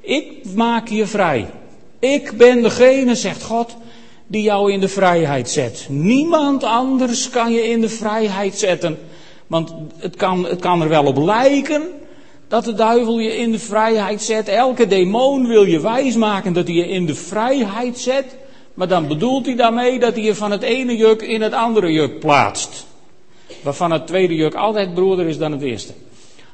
ik 0.00 0.32
maak 0.54 0.88
je 0.88 1.06
vrij. 1.06 1.50
Ik 1.98 2.36
ben 2.36 2.62
degene, 2.62 3.14
zegt 3.14 3.42
God, 3.42 3.76
die 4.26 4.42
jou 4.42 4.72
in 4.72 4.80
de 4.80 4.88
vrijheid 4.88 5.50
zet. 5.50 5.86
Niemand 5.88 6.64
anders 6.64 7.30
kan 7.30 7.52
je 7.52 7.68
in 7.68 7.80
de 7.80 7.88
vrijheid 7.88 8.54
zetten. 8.54 8.98
Want 9.46 9.74
het 9.96 10.16
kan, 10.16 10.44
het 10.46 10.60
kan 10.60 10.82
er 10.82 10.88
wel 10.88 11.04
op 11.04 11.16
lijken 11.16 11.82
dat 12.48 12.64
de 12.64 12.74
duivel 12.74 13.18
je 13.18 13.36
in 13.36 13.52
de 13.52 13.58
vrijheid 13.58 14.22
zet. 14.22 14.48
Elke 14.48 14.86
demon 14.86 15.46
wil 15.46 15.64
je 15.64 15.80
wijsmaken 15.80 16.52
dat 16.52 16.66
hij 16.66 16.76
je 16.76 16.88
in 16.88 17.06
de 17.06 17.14
vrijheid 17.14 17.98
zet. 17.98 18.36
Maar 18.74 18.88
dan 18.88 19.08
bedoelt 19.08 19.46
hij 19.46 19.56
daarmee 19.56 19.98
dat 19.98 20.14
hij 20.14 20.22
je 20.22 20.34
van 20.34 20.50
het 20.50 20.62
ene 20.62 20.96
juk 20.96 21.22
in 21.22 21.42
het 21.42 21.52
andere 21.52 21.92
juk 21.92 22.18
plaatst. 22.18 22.86
Waarvan 23.62 23.90
het 23.90 24.06
tweede 24.06 24.34
juk 24.34 24.54
altijd 24.54 24.94
broeder 24.94 25.26
is 25.26 25.38
dan 25.38 25.52
het 25.52 25.62
eerste. 25.62 25.92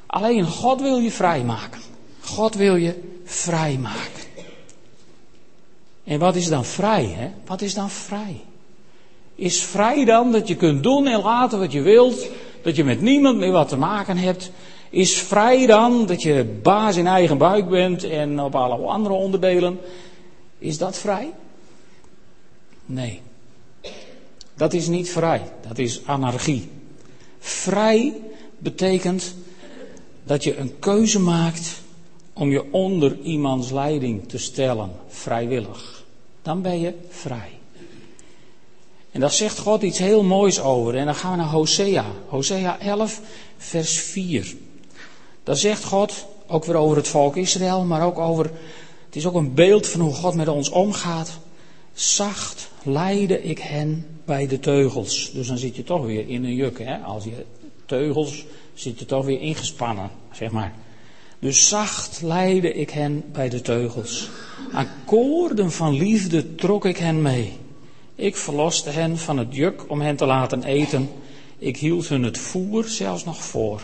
Alleen 0.05 0.45
God 0.45 0.81
wil 0.81 0.97
je 0.97 1.11
vrijmaken. 1.11 1.81
God 2.21 2.55
wil 2.55 2.75
je 2.75 2.99
vrijmaken. 3.23 4.21
En 6.03 6.19
wat 6.19 6.35
is 6.35 6.47
dan 6.47 6.65
vrij, 6.65 7.05
hè? 7.05 7.29
Wat 7.45 7.61
is 7.61 7.73
dan 7.73 7.89
vrij? 7.89 8.41
Is 9.35 9.63
vrij 9.63 10.05
dan 10.05 10.31
dat 10.31 10.47
je 10.47 10.55
kunt 10.55 10.83
doen 10.83 11.07
en 11.07 11.21
laten 11.21 11.59
wat 11.59 11.71
je 11.71 11.81
wilt, 11.81 12.27
dat 12.61 12.75
je 12.75 12.83
met 12.83 13.01
niemand 13.01 13.37
meer 13.37 13.51
wat 13.51 13.69
te 13.69 13.77
maken 13.77 14.17
hebt? 14.17 14.51
Is 14.89 15.17
vrij 15.17 15.65
dan 15.65 16.05
dat 16.05 16.21
je 16.21 16.59
baas 16.61 16.95
in 16.95 17.07
eigen 17.07 17.37
buik 17.37 17.69
bent 17.69 18.03
en 18.03 18.39
op 18.39 18.55
alle 18.55 18.75
andere 18.75 19.15
onderdelen? 19.15 19.79
Is 20.57 20.77
dat 20.77 20.97
vrij? 20.97 21.31
Nee. 22.93 23.21
Dat 24.53 24.73
is 24.73 24.87
niet 24.87 25.09
vrij, 25.09 25.41
dat 25.67 25.77
is 25.77 26.01
anarchie. 26.05 26.69
Vrij 27.39 28.13
betekent 28.57 29.35
dat 30.23 30.43
je 30.43 30.57
een 30.57 30.79
keuze 30.79 31.19
maakt 31.19 31.81
om 32.33 32.49
je 32.49 32.73
onder 32.73 33.17
iemands 33.21 33.71
leiding 33.71 34.29
te 34.29 34.37
stellen, 34.37 34.91
vrijwillig. 35.07 36.03
Dan 36.41 36.61
ben 36.61 36.79
je 36.79 36.93
vrij. 37.09 37.49
En 39.11 39.19
daar 39.19 39.31
zegt 39.31 39.59
God 39.59 39.81
iets 39.81 39.99
heel 39.99 40.23
moois 40.23 40.59
over. 40.59 40.95
En 40.95 41.05
dan 41.05 41.15
gaan 41.15 41.31
we 41.31 41.37
naar 41.37 41.51
Hosea. 41.51 42.05
Hosea 42.27 42.79
11, 42.79 43.21
vers 43.57 43.99
4. 43.99 44.55
Daar 45.43 45.55
zegt 45.55 45.83
God, 45.83 46.25
ook 46.47 46.65
weer 46.65 46.75
over 46.75 46.97
het 46.97 47.07
volk 47.07 47.35
Israël, 47.35 47.83
maar 47.83 48.05
ook 48.05 48.17
over, 48.17 48.45
het 49.05 49.15
is 49.15 49.25
ook 49.25 49.35
een 49.35 49.53
beeld 49.53 49.87
van 49.87 50.01
hoe 50.01 50.13
God 50.13 50.35
met 50.35 50.47
ons 50.47 50.69
omgaat. 50.69 51.39
Zacht 51.93 52.69
leide 52.83 53.43
ik 53.43 53.59
hen 53.59 54.05
bij 54.25 54.47
de 54.47 54.59
teugels. 54.59 55.31
Dus 55.33 55.47
dan 55.47 55.57
zit 55.57 55.75
je 55.75 55.83
toch 55.83 56.05
weer 56.05 56.27
in 56.27 56.43
een 56.43 56.55
juk. 56.55 56.79
Hè? 56.79 56.97
Als 56.97 57.23
je 57.23 57.45
teugels, 57.85 58.45
zit 58.73 58.99
je 58.99 59.05
toch 59.05 59.25
weer 59.25 59.41
ingespannen, 59.41 60.09
zeg 60.31 60.51
maar. 60.51 60.73
Dus 61.39 61.67
zacht 61.67 62.21
leidde 62.21 62.73
ik 62.73 62.89
hen 62.89 63.23
bij 63.31 63.49
de 63.49 63.61
teugels. 63.61 64.29
Aan 64.71 64.87
koorden 65.05 65.71
van 65.71 65.93
liefde 65.93 66.55
trok 66.55 66.85
ik 66.85 66.97
hen 66.97 67.21
mee. 67.21 67.53
Ik 68.15 68.35
verloste 68.35 68.89
hen 68.89 69.17
van 69.17 69.37
het 69.37 69.55
juk 69.55 69.89
om 69.89 70.01
hen 70.01 70.15
te 70.15 70.25
laten 70.25 70.63
eten. 70.63 71.09
Ik 71.57 71.77
hield 71.77 72.07
hun 72.07 72.23
het 72.23 72.37
voer 72.37 72.83
zelfs 72.83 73.25
nog 73.25 73.43
voor. 73.43 73.81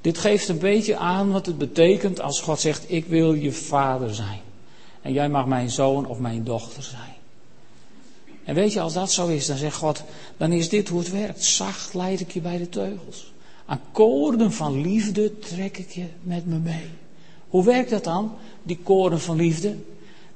Dit 0.00 0.18
geeft 0.18 0.48
een 0.48 0.58
beetje 0.58 0.96
aan 0.96 1.32
wat 1.32 1.46
het 1.46 1.58
betekent 1.58 2.20
als 2.20 2.40
God 2.40 2.60
zegt: 2.60 2.84
Ik 2.90 3.04
wil 3.06 3.32
je 3.32 3.52
vader 3.52 4.14
zijn. 4.14 4.40
En 5.02 5.12
jij 5.12 5.28
mag 5.28 5.46
mijn 5.46 5.70
zoon 5.70 6.06
of 6.06 6.18
mijn 6.18 6.44
dochter 6.44 6.82
zijn. 6.82 7.14
En 8.44 8.54
weet 8.54 8.72
je, 8.72 8.80
als 8.80 8.92
dat 8.92 9.12
zo 9.12 9.26
is, 9.26 9.46
dan 9.46 9.56
zegt 9.56 9.76
God: 9.76 10.02
Dan 10.36 10.52
is 10.52 10.68
dit 10.68 10.88
hoe 10.88 10.98
het 10.98 11.10
werkt. 11.10 11.44
Zacht 11.44 11.94
leid 11.94 12.20
ik 12.20 12.30
je 12.30 12.40
bij 12.40 12.58
de 12.58 12.68
teugels. 12.68 13.32
Akkoorden 13.64 14.52
van 14.52 14.80
liefde 14.80 15.38
trek 15.38 15.78
ik 15.78 15.90
je 15.90 16.06
met 16.22 16.46
me 16.46 16.58
mee. 16.58 16.88
Hoe 17.48 17.64
werkt 17.64 17.90
dat 17.90 18.04
dan, 18.04 18.32
die 18.62 18.78
koorden 18.82 19.20
van 19.20 19.36
liefde? 19.36 19.76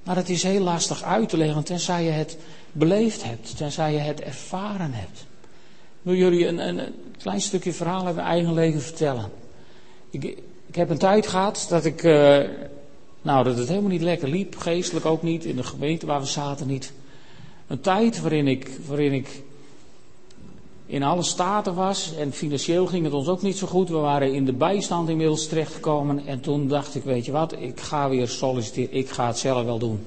Maar 0.02 0.16
het 0.16 0.28
is 0.28 0.42
heel 0.42 0.60
lastig 0.60 1.02
uit 1.02 1.28
te 1.28 1.36
leggen, 1.36 1.64
tenzij 1.64 2.04
je 2.04 2.10
het 2.10 2.36
beleefd 2.72 3.24
hebt, 3.24 3.56
tenzij 3.56 3.92
je 3.92 3.98
het 3.98 4.20
ervaren 4.20 4.92
hebt. 4.92 5.20
Ik 5.20 6.02
wil 6.02 6.14
jullie 6.14 6.46
een, 6.46 6.58
een, 6.58 6.94
klein 7.18 7.40
stukje 7.40 7.72
verhaal 7.72 8.06
uit 8.06 8.14
mijn 8.14 8.26
eigen 8.26 8.54
leven 8.54 8.80
vertellen. 8.80 9.30
Ik, 10.10 10.24
ik 10.66 10.74
heb 10.74 10.90
een 10.90 10.98
tijd 10.98 11.26
gehad 11.26 11.66
dat 11.68 11.84
ik, 11.84 12.02
uh, 12.02 12.40
nou, 13.24 13.44
dat 13.44 13.58
het 13.58 13.68
helemaal 13.68 13.90
niet 13.90 14.02
lekker 14.02 14.28
liep, 14.28 14.56
geestelijk 14.56 15.06
ook 15.06 15.22
niet, 15.22 15.44
in 15.44 15.56
de 15.56 15.62
gemeente 15.62 16.06
waar 16.06 16.20
we 16.20 16.26
zaten 16.26 16.66
niet. 16.66 16.92
Een 17.66 17.80
tijd 17.80 18.20
waarin 18.20 18.48
ik, 18.48 18.70
waarin 18.86 19.12
ik 19.12 19.42
in 20.86 21.02
alle 21.02 21.22
staten 21.22 21.74
was. 21.74 22.16
En 22.16 22.32
financieel 22.32 22.86
ging 22.86 23.04
het 23.04 23.12
ons 23.12 23.28
ook 23.28 23.42
niet 23.42 23.56
zo 23.56 23.66
goed. 23.66 23.88
We 23.88 23.96
waren 23.96 24.32
in 24.32 24.44
de 24.44 24.52
bijstand 24.52 25.08
inmiddels 25.08 25.46
terechtgekomen. 25.46 26.26
En 26.26 26.40
toen 26.40 26.68
dacht 26.68 26.94
ik, 26.94 27.04
weet 27.04 27.24
je 27.24 27.32
wat, 27.32 27.52
ik 27.52 27.80
ga 27.80 28.08
weer 28.08 28.28
solliciteren. 28.28 28.94
Ik 28.94 29.08
ga 29.08 29.26
het 29.26 29.38
zelf 29.38 29.64
wel 29.64 29.78
doen. 29.78 30.06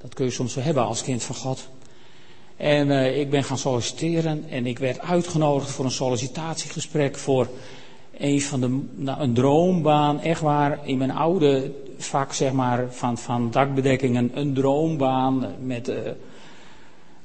Dat 0.00 0.14
kun 0.14 0.24
je 0.24 0.30
soms 0.30 0.54
wel 0.54 0.64
hebben 0.64 0.84
als 0.84 1.02
kind 1.02 1.22
van 1.22 1.34
God. 1.34 1.68
En 2.56 2.88
uh, 2.88 3.18
ik 3.18 3.30
ben 3.30 3.44
gaan 3.44 3.58
solliciteren 3.58 4.44
en 4.48 4.66
ik 4.66 4.78
werd 4.78 5.00
uitgenodigd 5.00 5.70
voor 5.70 5.84
een 5.84 5.90
sollicitatiegesprek 5.90 7.16
voor 7.16 7.48
een 8.18 8.40
van 8.40 8.60
de, 8.60 8.80
nou, 8.94 9.20
een 9.20 9.34
droombaan, 9.34 10.20
echt 10.20 10.40
waar, 10.40 10.78
in 10.84 10.98
mijn 10.98 11.10
oude 11.10 11.72
vak 11.98 12.32
zeg 12.32 12.52
maar, 12.52 12.84
van, 12.88 13.18
van 13.18 13.50
dakbedekkingen, 13.50 14.30
een 14.34 14.54
droombaan 14.54 15.46
met... 15.60 15.88
Uh, 15.88 15.96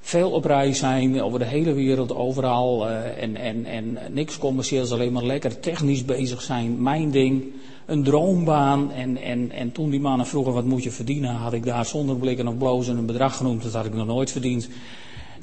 veel 0.01 0.31
op 0.31 0.45
reis 0.45 0.79
zijn, 0.79 1.21
over 1.21 1.39
de 1.39 1.45
hele 1.45 1.73
wereld, 1.73 2.15
overal. 2.15 2.89
Uh, 2.89 3.23
en, 3.23 3.35
en, 3.35 3.65
en 3.65 3.97
niks 4.11 4.37
commercieels, 4.37 4.91
alleen 4.91 5.11
maar 5.11 5.23
lekker 5.23 5.59
technisch 5.59 6.05
bezig 6.05 6.41
zijn. 6.41 6.81
Mijn 6.81 7.11
ding, 7.11 7.43
een 7.85 8.03
droombaan. 8.03 8.91
En, 8.91 9.17
en, 9.17 9.51
en 9.51 9.71
toen 9.71 9.89
die 9.89 9.99
mannen 9.99 10.25
vroegen 10.25 10.53
wat 10.53 10.65
moet 10.65 10.83
je 10.83 10.91
verdienen, 10.91 11.35
had 11.35 11.53
ik 11.53 11.63
daar 11.63 11.85
zonder 11.85 12.15
blikken 12.15 12.47
of 12.47 12.57
blozen 12.57 12.97
een 12.97 13.05
bedrag 13.05 13.37
genoemd. 13.37 13.63
Dat 13.63 13.73
had 13.73 13.85
ik 13.85 13.93
nog 13.93 14.07
nooit 14.07 14.31
verdiend. 14.31 14.69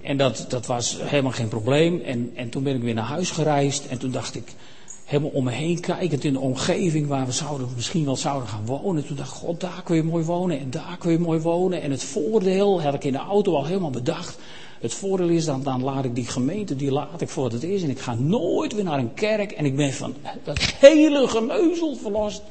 En 0.02 0.16
dat, 0.16 0.46
dat 0.48 0.66
was 0.66 0.98
helemaal 1.02 1.32
geen 1.32 1.48
probleem. 1.48 2.00
En, 2.00 2.30
en 2.34 2.48
toen 2.48 2.62
ben 2.62 2.74
ik 2.74 2.82
weer 2.82 2.94
naar 2.94 3.04
huis 3.04 3.30
gereisd. 3.30 3.87
En 3.87 3.98
toen 3.98 4.11
dacht 4.11 4.34
ik, 4.34 4.52
helemaal 5.09 5.31
om 5.31 5.44
me 5.44 5.51
heen 5.51 5.81
kijkend 5.81 6.25
in 6.25 6.33
de 6.33 6.40
omgeving 6.40 7.07
waar 7.07 7.27
we 7.27 7.33
zouden, 7.33 7.68
misschien 7.75 8.05
wel 8.05 8.16
zouden 8.16 8.49
gaan 8.49 8.66
wonen. 8.66 9.07
Toen 9.07 9.16
dacht 9.16 9.31
ik, 9.31 9.37
god, 9.37 9.61
daar 9.61 9.83
kun 9.85 9.97
je 9.97 10.03
mooi 10.03 10.25
wonen 10.25 10.59
en 10.59 10.71
daar 10.71 10.97
kun 10.99 11.11
je 11.11 11.18
mooi 11.18 11.40
wonen. 11.40 11.83
En 11.83 11.90
het 11.90 12.03
voordeel 12.03 12.83
had 12.83 12.94
ik 12.94 13.05
in 13.05 13.12
de 13.12 13.18
auto 13.18 13.55
al 13.55 13.66
helemaal 13.66 13.90
bedacht. 13.90 14.38
Het 14.81 14.94
voordeel 14.94 15.29
is 15.29 15.44
dan, 15.44 15.62
dan 15.62 15.83
laat 15.83 16.05
ik 16.05 16.14
die 16.14 16.27
gemeente, 16.27 16.77
die 16.77 16.92
laat 16.92 17.21
ik 17.21 17.29
voor 17.29 17.42
wat 17.42 17.53
het 17.53 17.62
is. 17.62 17.83
En 17.83 17.90
ik 17.90 17.99
ga 17.99 18.14
nooit 18.14 18.75
weer 18.75 18.85
naar 18.85 18.99
een 18.99 19.14
kerk. 19.14 19.53
En 19.53 19.64
ik 19.64 19.77
ben 19.77 19.92
van 19.92 20.14
dat 20.44 20.59
hele 20.61 21.29
geneuzel 21.29 21.97
verlost. 21.97 22.42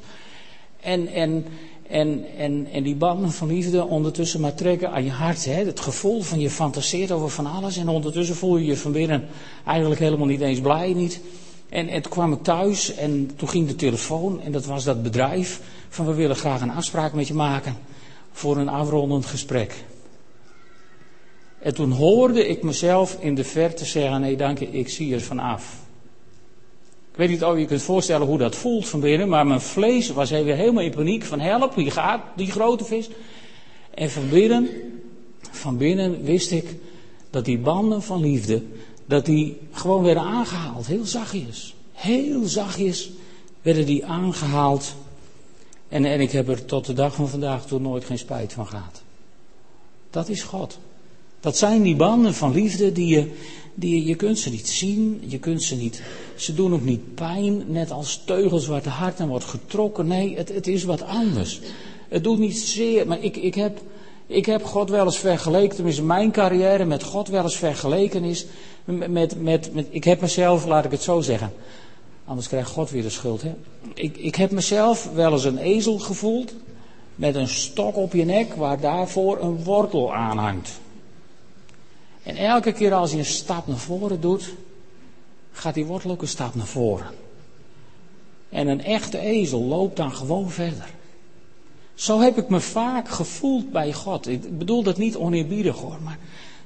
En, 0.82 1.08
en, 1.08 1.46
en, 1.88 2.26
en, 2.38 2.68
en 2.72 2.84
die 2.84 2.96
banden 2.96 3.32
van 3.32 3.48
liefde 3.48 3.86
ondertussen 3.86 4.42
maar 4.42 4.54
trekken 4.54 4.92
aan 4.92 5.04
je 5.04 5.12
hart. 5.12 5.46
Hè? 5.46 5.66
Het 5.66 5.80
gevoel 5.80 6.22
van 6.22 6.40
je 6.40 6.50
fantaseert 6.50 7.12
over 7.12 7.30
van 7.30 7.46
alles. 7.46 7.78
En 7.78 7.88
ondertussen 7.88 8.36
voel 8.36 8.58
je 8.58 8.66
je 8.66 8.78
van 8.78 8.92
binnen 8.92 9.28
eigenlijk 9.66 10.00
helemaal 10.00 10.28
niet 10.28 10.42
eens 10.42 10.60
blij. 10.62 10.94
Niet. 10.94 11.22
En, 11.70 11.88
en 11.88 12.02
toen 12.02 12.12
kwam 12.12 12.34
ik 12.34 12.44
thuis 12.44 12.96
en 12.96 13.32
toen 13.36 13.50
ging 13.50 13.68
de 13.68 13.76
telefoon. 13.76 14.42
En 14.42 14.52
dat 14.52 14.66
was 14.66 14.84
dat 14.84 15.04
bedrijf 15.04 15.62
van 15.90 16.06
we 16.06 16.14
willen 16.14 16.36
graag 16.36 16.62
een 16.62 16.72
afspraak 16.72 17.14
met 17.14 17.28
je 17.28 17.34
maken. 17.34 17.78
Voor 18.32 18.58
een 18.58 18.70
afrondend 18.70 19.26
gesprek. 19.26 19.86
En 21.60 21.74
toen 21.74 21.92
hoorde 21.92 22.48
ik 22.48 22.64
mezelf 22.64 23.18
in 23.20 23.36
de 23.36 23.44
verte 23.44 23.86
zeggen: 23.86 24.22
Nee, 24.22 24.38
dank 24.38 24.60
je, 24.60 24.72
ik 24.72 24.90
zie 24.90 25.14
er 25.14 25.22
vanaf. 25.22 25.86
Ik 27.12 27.18
weet 27.18 27.30
niet 27.30 27.44
of 27.44 27.58
je 27.58 27.66
kunt 27.66 27.82
voorstellen 27.82 28.28
hoe 28.28 28.38
dat 28.38 28.56
voelt 28.56 28.88
van 28.88 29.00
binnen, 29.00 29.30
maar 29.30 29.48
mijn 29.48 29.62
vlees 29.62 30.10
was 30.10 30.30
weer 30.30 30.56
helemaal 30.56 30.84
in 30.84 30.92
paniek: 30.92 31.24
van 31.24 31.40
help, 31.40 31.76
wie 31.76 31.92
gaat 31.92 32.22
die 32.36 32.52
grote 32.52 32.84
vis? 32.84 33.10
En 33.94 34.10
van 34.10 34.30
binnen, 34.30 34.70
van 35.52 35.78
binnen 35.78 36.24
wist 36.24 36.52
ik 36.52 36.76
dat 37.30 37.46
die 37.46 37.58
banden 37.58 38.02
van 38.02 38.22
liefde, 38.22 38.64
dat 39.08 39.26
die 39.26 39.58
gewoon 39.72 40.04
werden 40.04 40.24
aangehaald. 40.24 40.88
Heel 40.88 41.06
zachtjes. 41.06 41.76
Heel 41.92 42.46
zachtjes 42.46 43.10
werden 43.62 43.86
die 43.86 44.06
aangehaald. 44.06 44.96
En, 45.88 46.06
en 46.06 46.20
ik 46.20 46.32
heb 46.32 46.50
er 46.50 46.66
tot 46.66 46.86
de 46.86 46.94
dag 46.94 47.16
van 47.16 47.30
vandaag 47.30 47.66
toen 47.66 47.82
nooit 47.82 48.06
geen 48.06 48.18
spijt 48.18 48.54
van 48.54 48.68
gehad. 48.68 49.02
Dat 50.10 50.30
is 50.30 50.44
God. 50.44 50.78
Dat 51.40 51.58
zijn 51.58 51.82
die 51.82 51.96
banden 51.96 52.34
van 52.34 52.52
liefde 52.52 52.92
die 52.92 53.08
je, 53.08 53.32
die 53.74 54.06
je 54.06 54.16
kunt 54.16 54.40
ze 54.40 54.50
niet 54.50 54.68
zien, 54.68 55.24
je 55.28 55.40
kunt 55.40 55.64
ze 55.64 55.76
niet, 55.76 56.02
ze 56.36 56.54
doen 56.54 56.74
ook 56.74 56.84
niet 56.84 57.16
pijn, 57.16 57.64
net 57.68 57.92
als 57.92 58.22
teugels 58.26 58.68
waar 58.68 58.84
het 58.84 58.94
hart 58.94 59.20
aan 59.20 59.28
wordt 59.28 59.46
getrokken. 59.46 60.08
Nee, 60.08 60.38
het, 60.38 60.50
het 60.50 60.68
is 60.68 60.84
wat 60.84 61.02
anders. 61.02 61.60
Het 62.10 62.24
doet 62.24 62.40
niet 62.40 62.58
zeer, 62.58 63.08
maar 63.08 63.24
ik, 63.24 63.38
ik, 63.38 63.56
heb, 63.56 63.82
ik 64.28 64.46
heb 64.46 64.64
God 64.64 64.90
wel 64.90 65.06
eens 65.06 65.18
vergeleken, 65.18 65.76
tenminste 65.76 66.04
mijn 66.04 66.32
carrière 66.32 66.86
met 66.86 67.04
God 67.04 67.28
wel 67.28 67.44
eens 67.44 67.58
vergeleken 67.58 68.24
is, 68.24 68.46
met, 68.96 69.42
met, 69.42 69.74
met, 69.74 69.88
ik 69.90 70.04
heb 70.04 70.22
mezelf, 70.22 70.66
laat 70.66 70.86
ik 70.86 70.92
het 70.92 71.02
zo 71.02 71.22
zeggen, 71.22 71.54
anders 72.26 72.48
krijgt 72.48 72.70
God 72.70 72.90
weer 72.90 73.02
de 73.02 73.10
schuld. 73.10 73.42
Hè? 73.42 73.56
Ik, 73.94 74.18
ik 74.18 74.36
heb 74.36 74.52
mezelf 74.52 75.12
wel 75.14 75.32
eens 75.32 75.44
een 75.44 75.58
ezel 75.58 76.00
gevoeld, 76.00 76.54
met 77.16 77.36
een 77.36 77.48
stok 77.48 77.96
op 77.96 78.14
je 78.14 78.26
nek 78.26 78.54
waar 78.54 78.80
daarvoor 78.80 79.42
een 79.42 79.64
wortel 79.64 80.14
aan 80.14 80.38
hangt. 80.38 80.80
En 82.24 82.36
elke 82.36 82.72
keer 82.72 82.94
als 82.94 83.10
hij 83.10 83.20
een 83.20 83.26
stap 83.26 83.68
naar 83.68 83.78
voren 83.78 84.22
doet, 84.22 84.54
gaat 85.52 85.74
die 85.74 85.86
wortel 85.86 86.12
ook 86.12 86.22
een 86.22 86.28
stap 86.28 86.56
naar 86.56 86.68
voren. 86.68 87.08
En 88.50 88.68
een 88.68 88.84
echte 88.84 89.20
ezel 89.20 89.64
loopt 89.64 89.96
dan 89.96 90.12
gewoon 90.12 90.50
verder. 90.50 90.90
Zo 91.94 92.20
heb 92.20 92.38
ik 92.38 92.50
me 92.50 92.60
vaak 92.60 93.10
gevoeld 93.10 93.72
bij 93.72 93.94
God. 93.94 94.28
Ik 94.28 94.58
bedoel 94.58 94.84
dat 94.84 94.98
niet 94.98 95.16
oneerbiedig 95.16 95.76
hoor, 95.76 95.98
maar 96.04 96.18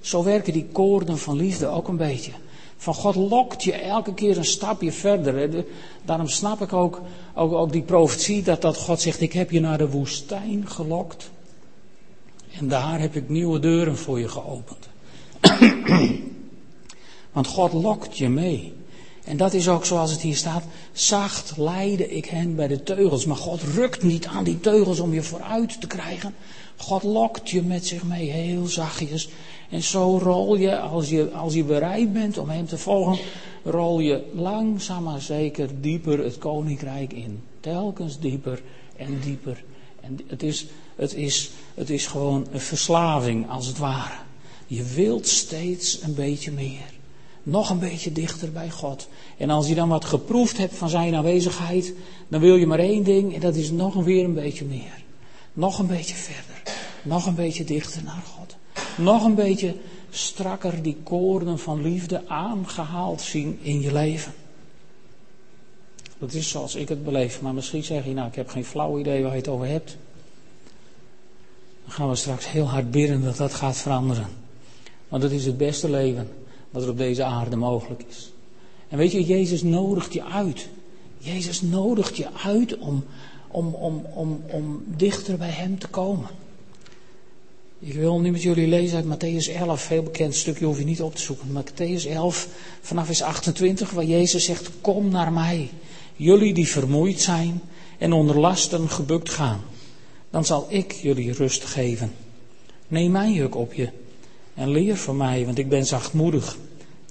zo 0.02 0.24
werken 0.24 0.54
die 0.54 0.68
koorden 0.72 1.18
van 1.18 1.36
liefde 1.36 1.68
ook 1.68 1.88
een 1.88 1.98
beetje. 1.98 2.32
Van 2.78 2.94
God 2.94 3.16
lokt 3.16 3.64
je 3.64 3.74
elke 3.74 4.14
keer 4.14 4.38
een 4.38 4.46
stapje 4.46 4.92
verder. 4.92 5.66
Daarom 6.06 6.28
snap 6.28 6.62
ik 6.62 6.74
ook, 6.74 7.02
ook, 7.36 7.54
ook 7.54 7.72
die 7.72 7.82
profetie 7.82 8.44
dat, 8.44 8.62
dat 8.62 8.78
God 8.78 9.02
zegt, 9.02 9.22
ik 9.22 9.34
heb 9.34 9.52
je 9.52 9.60
naar 9.60 9.78
de 9.78 9.90
woestijn 9.90 10.68
gelokt. 10.68 11.30
En 12.58 12.68
daar 12.68 13.00
heb 13.00 13.16
ik 13.16 13.30
nieuwe 13.30 13.60
deuren 13.60 13.98
voor 13.98 14.20
je 14.20 14.28
geopend. 14.28 14.90
Want 17.34 17.48
God 17.48 17.74
lokt 17.74 18.18
je 18.18 18.30
mee. 18.30 18.74
En 19.24 19.38
dat 19.38 19.54
is 19.54 19.70
ook 19.70 19.86
zoals 19.86 20.12
het 20.12 20.22
hier 20.22 20.36
staat. 20.36 20.64
Zacht 20.92 21.58
leidde 21.58 22.16
ik 22.16 22.26
hen 22.26 22.56
bij 22.56 22.68
de 22.68 22.84
teugels. 22.84 23.26
Maar 23.26 23.38
God 23.38 23.62
rukt 23.62 24.04
niet 24.04 24.26
aan 24.26 24.44
die 24.44 24.60
teugels 24.60 25.00
om 25.00 25.14
je 25.14 25.24
vooruit 25.24 25.82
te 25.82 25.88
krijgen. 25.88 26.36
God 26.82 27.04
lokt 27.04 27.50
je 27.50 27.62
met 27.62 27.86
zich 27.88 28.04
mee 28.04 28.30
heel 28.30 28.66
zachtjes. 28.66 29.30
En 29.70 29.84
zo 29.84 30.18
rol 30.18 30.56
je 30.56 30.80
als, 30.80 31.10
je, 31.10 31.32
als 31.32 31.54
je 31.54 31.64
bereid 31.64 32.14
bent 32.14 32.38
om 32.38 32.50
hem 32.50 32.66
te 32.66 32.78
volgen, 32.78 33.18
rol 33.64 34.00
je 34.00 34.24
langzaam 34.34 35.04
maar 35.04 35.22
zeker 35.22 35.70
dieper 35.82 36.24
het 36.24 36.38
koninkrijk 36.38 37.14
in. 37.14 37.44
Telkens 37.60 38.20
dieper 38.20 38.62
en 38.98 39.20
dieper. 39.20 39.64
En 40.02 40.20
het 40.28 40.44
is, 40.44 40.66
het 40.96 41.14
is, 41.14 41.52
het 41.74 41.90
is 41.90 42.06
gewoon 42.06 42.48
een 42.52 42.60
verslaving 42.60 43.50
als 43.50 43.68
het 43.68 43.78
ware. 43.78 44.16
Je 44.68 44.84
wilt 44.84 45.28
steeds 45.28 46.02
een 46.02 46.16
beetje 46.16 46.52
meer. 46.52 46.94
Nog 47.44 47.70
een 47.70 47.80
beetje 47.80 48.12
dichter 48.12 48.52
bij 48.52 48.70
God. 48.70 49.08
En 49.38 49.50
als 49.50 49.68
je 49.68 49.76
dan 49.76 49.90
wat 49.90 50.06
geproefd 50.06 50.58
hebt 50.58 50.76
van 50.76 50.90
zijn 50.90 51.16
aanwezigheid, 51.16 51.94
dan 52.28 52.40
wil 52.40 52.56
je 52.56 52.68
maar 52.68 52.80
één 52.80 53.04
ding 53.04 53.34
en 53.34 53.40
dat 53.40 53.56
is 53.56 53.72
nog 53.72 53.94
weer 53.94 54.24
een 54.24 54.34
beetje 54.34 54.66
meer. 54.66 55.04
Nog 55.54 55.80
een 55.80 55.88
beetje 55.88 56.16
verder. 56.16 56.51
Nog 57.04 57.26
een 57.26 57.36
beetje 57.36 57.64
dichter 57.64 58.04
naar 58.04 58.24
God. 58.26 58.56
Nog 58.98 59.24
een 59.24 59.36
beetje 59.36 59.76
strakker 60.10 60.82
die 60.82 60.98
koorden 61.04 61.60
van 61.60 61.82
liefde 61.82 62.28
aangehaald 62.28 63.22
zien 63.22 63.60
in 63.62 63.82
je 63.82 63.92
leven. 63.92 64.34
Dat 66.20 66.34
is 66.34 66.50
zoals 66.50 66.76
ik 66.76 66.90
het 66.90 67.04
beleef. 67.04 67.42
Maar 67.42 67.54
misschien 67.54 67.84
zeg 67.84 68.06
je, 68.06 68.14
nou, 68.14 68.28
ik 68.28 68.36
heb 68.36 68.50
geen 68.50 68.66
flauw 68.66 69.00
idee 69.00 69.22
waar 69.22 69.32
je 69.32 69.38
het 69.38 69.48
over 69.48 69.68
hebt. 69.68 69.98
Dan 71.84 71.94
gaan 71.94 72.10
we 72.10 72.16
straks 72.16 72.52
heel 72.52 72.66
hard 72.66 72.92
bidden 72.92 73.24
dat 73.24 73.38
dat 73.38 73.54
gaat 73.54 73.78
veranderen. 73.78 74.28
Want 75.08 75.24
het 75.24 75.32
is 75.32 75.46
het 75.46 75.58
beste 75.58 75.90
leven 75.90 76.30
wat 76.70 76.84
er 76.84 76.90
op 76.90 76.98
deze 76.98 77.24
aarde 77.24 77.56
mogelijk 77.56 78.04
is. 78.10 78.32
En 78.90 78.98
weet 78.98 79.12
je, 79.12 79.26
Jezus 79.26 79.64
nodigt 79.64 80.14
je 80.14 80.24
uit. 80.24 80.70
Jezus 81.18 81.62
nodigt 81.62 82.18
je 82.18 82.28
uit 82.44 82.78
om, 82.78 83.04
om, 83.48 83.74
om, 83.74 84.06
om, 84.14 84.44
om 84.50 84.84
dichter 84.88 85.38
bij 85.38 85.50
Hem 85.50 85.80
te 85.80 85.88
komen. 85.88 86.28
Ik 87.84 87.94
wil 87.94 88.20
nu 88.20 88.32
met 88.32 88.42
jullie 88.42 88.68
lezen 88.68 88.96
uit 88.98 89.06
Matthäus 89.06 89.56
11, 89.56 89.88
heel 89.88 90.04
bekend 90.04 90.36
stukje, 90.36 90.66
hoef 90.66 90.78
je 90.78 90.84
niet 90.84 91.02
op 91.02 91.16
te 91.16 91.22
zoeken. 91.22 91.48
Matthäus 91.48 92.10
11, 92.10 92.48
vanaf 92.82 93.06
vers 93.06 93.22
28, 93.22 93.92
waar 93.92 94.04
Jezus 94.04 94.46
zegt, 94.46 94.70
kom 94.82 95.10
naar 95.10 95.34
mij, 95.34 95.70
jullie 96.16 96.54
die 96.54 96.68
vermoeid 96.68 97.22
zijn 97.22 97.62
en 97.98 98.14
onder 98.14 98.40
lasten 98.40 98.90
gebukt 98.90 99.30
gaan. 99.30 99.62
Dan 100.30 100.46
zal 100.46 100.66
ik 100.70 100.92
jullie 100.92 101.34
rust 101.34 101.64
geven. 101.64 102.14
Neem 102.88 103.12
mijn 103.12 103.34
juk 103.34 103.56
op 103.56 103.74
je 103.74 103.90
en 104.54 104.70
leer 104.70 104.98
van 104.98 105.18
mij, 105.18 105.46
want 105.46 105.58
ik 105.58 105.70
ben 105.70 105.86
zachtmoedig 105.86 106.58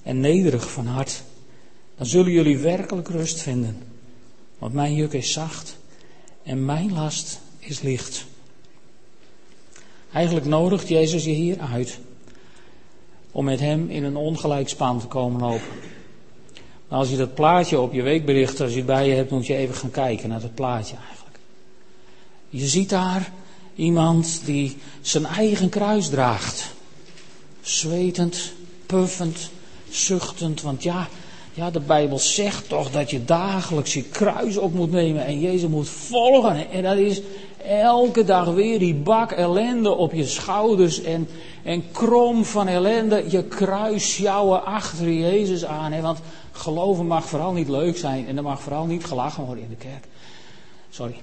en 0.03 0.19
nederig 0.19 0.71
van 0.71 0.85
hart. 0.85 1.23
Dan 1.97 2.05
zullen 2.05 2.31
jullie 2.31 2.57
werkelijk 2.57 3.07
rust 3.07 3.41
vinden. 3.41 3.77
Want 4.59 4.73
mijn 4.73 4.95
juk 4.95 5.13
is 5.13 5.31
zacht 5.31 5.77
en 6.43 6.65
mijn 6.65 6.93
last 6.93 7.39
is 7.59 7.81
licht. 7.81 8.25
Eigenlijk 10.13 10.45
nodigt 10.45 10.87
Jezus 10.87 11.23
je 11.23 11.31
hier 11.31 11.59
uit 11.73 11.99
om 13.31 13.45
met 13.45 13.59
hem 13.59 13.89
in 13.89 14.03
een 14.03 14.15
ongelijk 14.15 14.69
span 14.69 14.99
te 14.99 15.07
komen 15.07 15.41
lopen. 15.41 15.67
Als 16.87 17.09
je 17.09 17.17
dat 17.17 17.33
plaatje 17.33 17.79
op 17.79 17.93
je 17.93 18.01
weekbericht, 18.01 18.61
als 18.61 18.71
je 18.71 18.77
het 18.77 18.85
bij 18.85 19.07
je 19.07 19.13
hebt, 19.13 19.31
moet 19.31 19.47
je 19.47 19.55
even 19.55 19.75
gaan 19.75 19.91
kijken 19.91 20.29
naar 20.29 20.41
dat 20.41 20.55
plaatje 20.55 20.95
eigenlijk. 21.07 21.39
Je 22.49 22.67
ziet 22.67 22.89
daar 22.89 23.31
iemand 23.75 24.41
die 24.45 24.77
zijn 25.01 25.25
eigen 25.25 25.69
kruis 25.69 26.09
draagt. 26.09 26.73
Zwetend, 27.61 28.53
puffend, 28.85 29.49
zuchtend. 29.89 30.61
Want 30.61 30.83
ja, 30.83 31.07
ja, 31.53 31.71
de 31.71 31.79
Bijbel 31.79 32.19
zegt 32.19 32.69
toch 32.69 32.91
dat 32.91 33.09
je 33.09 33.25
dagelijks 33.25 33.93
je 33.93 34.03
kruis 34.03 34.57
op 34.57 34.73
moet 34.73 34.91
nemen 34.91 35.25
en 35.25 35.39
Jezus 35.39 35.69
moet 35.69 35.89
volgen. 35.89 36.71
En 36.71 36.83
dat 36.83 36.97
is 36.97 37.21
elke 37.63 38.23
dag 38.23 38.45
weer 38.45 38.79
die 38.79 38.95
bak 38.95 39.31
ellende 39.31 39.89
op 39.89 40.13
je 40.13 40.25
schouders 40.25 41.01
en, 41.01 41.27
en 41.63 41.91
krom 41.91 42.45
van 42.45 42.67
ellende 42.67 43.25
je 43.29 43.43
kruis 43.43 44.13
sjouwen 44.13 44.65
achter 44.65 45.11
Jezus 45.11 45.65
aan. 45.65 45.91
Hè? 45.91 46.01
Want 46.01 46.19
geloven 46.51 47.07
mag 47.07 47.25
vooral 47.25 47.51
niet 47.51 47.69
leuk 47.69 47.97
zijn 47.97 48.27
en 48.27 48.37
er 48.37 48.43
mag 48.43 48.61
vooral 48.61 48.85
niet 48.85 49.05
gelachen 49.05 49.45
worden 49.45 49.63
in 49.63 49.69
de 49.69 49.75
kerk. 49.75 50.05
Sorry. 50.89 51.15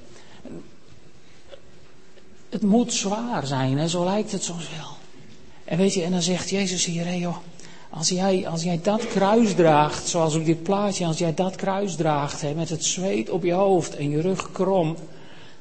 Het 2.48 2.62
moet 2.62 2.92
zwaar 2.92 3.46
zijn, 3.46 3.78
hè? 3.78 3.88
zo 3.88 4.04
lijkt 4.04 4.32
het 4.32 4.42
soms 4.42 4.68
wel. 4.76 4.96
En 5.64 5.78
weet 5.78 5.94
je, 5.94 6.02
en 6.02 6.10
dan 6.10 6.22
zegt 6.22 6.50
Jezus 6.50 6.84
hier, 6.84 7.14
joh, 7.14 7.36
als 7.90 8.08
jij, 8.08 8.48
als 8.48 8.62
jij 8.62 8.80
dat 8.82 9.06
kruis 9.06 9.54
draagt, 9.54 10.08
zoals 10.08 10.34
op 10.34 10.44
dit 10.44 10.62
plaatje, 10.62 11.06
als 11.06 11.18
jij 11.18 11.34
dat 11.34 11.56
kruis 11.56 11.94
draagt, 11.94 12.40
hè, 12.40 12.54
met 12.54 12.68
het 12.68 12.84
zweet 12.84 13.30
op 13.30 13.44
je 13.44 13.52
hoofd 13.52 13.96
en 13.96 14.10
je 14.10 14.20
rug 14.20 14.52
krom, 14.52 14.96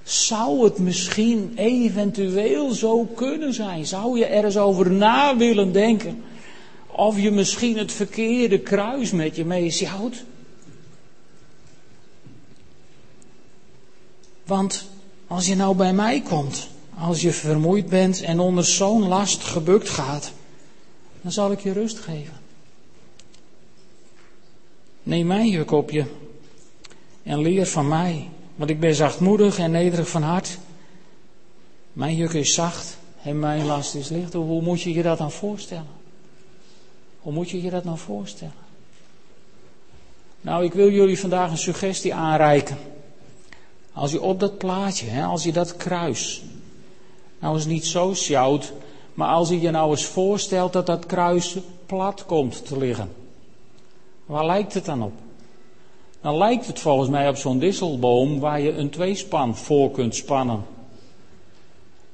zou 0.07 0.63
het 0.63 0.77
misschien 0.77 1.53
eventueel 1.55 2.71
zo 2.71 3.05
kunnen 3.05 3.53
zijn? 3.53 3.85
Zou 3.85 4.17
je 4.17 4.25
er 4.25 4.45
eens 4.45 4.57
over 4.57 4.91
na 4.91 5.37
willen 5.37 5.71
denken? 5.71 6.23
Of 6.87 7.19
je 7.19 7.31
misschien 7.31 7.77
het 7.77 7.91
verkeerde 7.91 8.59
kruis 8.59 9.11
met 9.11 9.35
je 9.35 9.45
meesjouwt? 9.45 10.23
Want 14.45 14.89
als 15.27 15.47
je 15.47 15.55
nou 15.55 15.75
bij 15.75 15.93
mij 15.93 16.21
komt, 16.21 16.67
als 16.97 17.21
je 17.21 17.31
vermoeid 17.31 17.89
bent 17.89 18.21
en 18.21 18.39
onder 18.39 18.65
zo'n 18.65 19.07
last 19.07 19.43
gebukt 19.43 19.89
gaat, 19.89 20.31
dan 21.21 21.31
zal 21.31 21.51
ik 21.51 21.59
je 21.59 21.71
rust 21.71 21.99
geven. 21.99 22.33
Neem 25.03 25.63
op 25.71 25.91
je 25.91 26.05
en 27.23 27.41
leer 27.41 27.65
van 27.65 27.87
mij, 27.87 28.29
want 28.57 28.69
ik 28.69 28.79
ben 28.79 28.95
zachtmoedig 28.95 29.57
en 29.57 29.71
nederig 29.71 30.09
van 30.09 30.21
hart. 30.21 30.57
Mijn 31.93 32.15
juk 32.15 32.33
is 32.33 32.53
zacht 32.53 32.97
en 33.23 33.39
mijn 33.39 33.65
last 33.65 33.95
is 33.95 34.09
licht. 34.09 34.33
Hoe 34.33 34.61
moet 34.61 34.81
je 34.81 34.93
je 34.93 35.03
dat 35.03 35.17
dan 35.17 35.31
voorstellen? 35.31 35.87
Hoe 37.19 37.33
moet 37.33 37.49
je 37.49 37.61
je 37.61 37.69
dat 37.69 37.83
nou 37.83 37.97
voorstellen? 37.97 38.53
Nou, 40.41 40.63
ik 40.63 40.73
wil 40.73 40.89
jullie 40.89 41.19
vandaag 41.19 41.51
een 41.51 41.57
suggestie 41.57 42.13
aanreiken. 42.13 42.77
Als 43.93 44.11
je 44.11 44.21
op 44.21 44.39
dat 44.39 44.57
plaatje, 44.57 45.05
hè, 45.05 45.23
als 45.23 45.43
je 45.43 45.51
dat 45.51 45.75
kruis, 45.75 46.43
nou 47.39 47.55
eens 47.55 47.65
niet 47.65 47.85
zo 47.85 48.13
sjouwt, 48.13 48.73
maar 49.13 49.29
als 49.29 49.49
je 49.49 49.61
je 49.61 49.71
nou 49.71 49.89
eens 49.89 50.05
voorstelt 50.05 50.73
dat 50.73 50.85
dat 50.85 51.05
kruis 51.05 51.57
plat 51.85 52.25
komt 52.25 52.65
te 52.65 52.77
liggen. 52.77 53.11
Waar 54.25 54.45
lijkt 54.45 54.73
het 54.73 54.85
dan 54.85 55.03
op? 55.03 55.13
Dan 56.27 56.37
lijkt 56.37 56.67
het 56.67 56.79
volgens 56.79 57.09
mij 57.09 57.29
op 57.29 57.35
zo'n 57.35 57.59
disselboom 57.59 58.39
waar 58.39 58.61
je 58.61 58.71
een 58.71 58.89
tweespan 58.89 59.57
voor 59.57 59.91
kunt 59.91 60.15
spannen. 60.15 60.65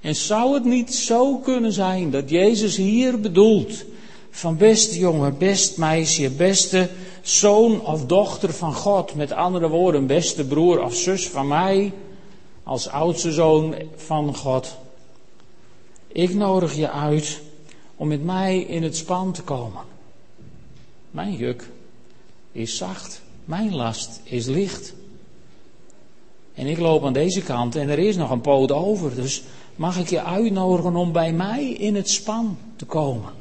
En 0.02 0.15
zou 0.15 0.54
het 0.54 0.63
niet 0.63 0.93
zo 0.93 1.38
kunnen 1.38 1.71
zijn 1.71 2.12
dat 2.12 2.30
Jezus 2.30 2.76
hier 2.76 3.19
bedoelt 3.19 3.86
van 4.30 4.58
beste 4.58 4.99
jongen, 4.99 5.38
best 5.38 5.78
meisje, 5.78 6.30
beste 6.30 6.89
zoon 7.21 7.86
of 7.86 8.06
dochter 8.06 8.54
van 8.54 8.73
God, 8.73 9.15
met 9.15 9.32
andere 9.32 9.67
woorden, 9.67 10.08
beste 10.08 10.45
broer 10.45 10.84
of 10.84 10.95
zus 10.95 11.28
van 11.28 11.47
mij, 11.47 11.91
als 12.63 12.88
oudste 12.88 13.32
zoon 13.32 13.76
van 13.95 14.36
God. 14.36 14.78
Ik 16.08 16.34
nodig 16.34 16.76
je 16.76 16.89
uit 16.89 17.41
om 17.95 18.08
met 18.08 18.23
mij 18.23 18.60
in 18.60 18.84
het 18.84 18.97
span 18.97 19.32
te 19.32 19.41
komen. 19.41 19.82
Mijn 21.12 21.36
juk 21.36 21.69
is 22.52 22.78
zacht, 22.78 23.22
mijn 23.45 23.75
last 23.75 24.21
is 24.23 24.45
licht. 24.45 24.93
En 26.53 26.67
ik 26.67 26.79
loop 26.79 27.06
aan 27.06 27.13
deze 27.13 27.41
kant 27.41 27.75
en 27.75 27.89
er 27.89 27.99
is 27.99 28.15
nog 28.15 28.29
een 28.29 28.41
poot 28.41 28.71
over, 28.71 29.15
dus 29.15 29.43
mag 29.75 29.97
ik 29.97 30.10
je 30.10 30.23
uitnodigen 30.23 30.95
om 30.95 31.12
bij 31.12 31.34
mij 31.34 31.69
in 31.69 31.95
het 31.95 32.10
span 32.10 32.58
te 32.75 32.86
komen. 32.86 33.32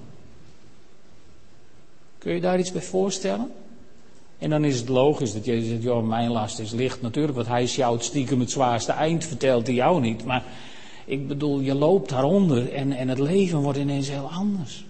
Kun 2.18 2.34
je 2.34 2.40
daar 2.40 2.58
iets 2.58 2.72
bij 2.72 2.82
voorstellen? 2.82 3.50
En 4.38 4.50
dan 4.50 4.64
is 4.64 4.78
het 4.78 4.88
logisch 4.88 5.32
dat 5.32 5.44
je 5.44 5.64
zegt, 5.64 5.82
joh, 5.82 6.06
mijn 6.06 6.30
last 6.30 6.58
is 6.58 6.70
licht. 6.70 7.02
Natuurlijk, 7.02 7.34
want 7.34 7.46
hij 7.46 7.66
sjouwt 7.66 8.04
stiekem 8.04 8.40
het 8.40 8.50
zwaarste 8.50 8.92
eind, 8.92 9.24
vertelt 9.24 9.66
hij 9.66 9.76
jou 9.76 10.00
niet. 10.00 10.24
Maar 10.24 10.44
ik 11.04 11.28
bedoel, 11.28 11.60
je 11.60 11.74
loopt 11.74 12.08
daaronder 12.08 12.72
en, 12.72 12.92
en 12.92 13.08
het 13.08 13.18
leven 13.18 13.58
wordt 13.58 13.78
ineens 13.78 14.08
heel 14.08 14.30
anders. 14.30 14.84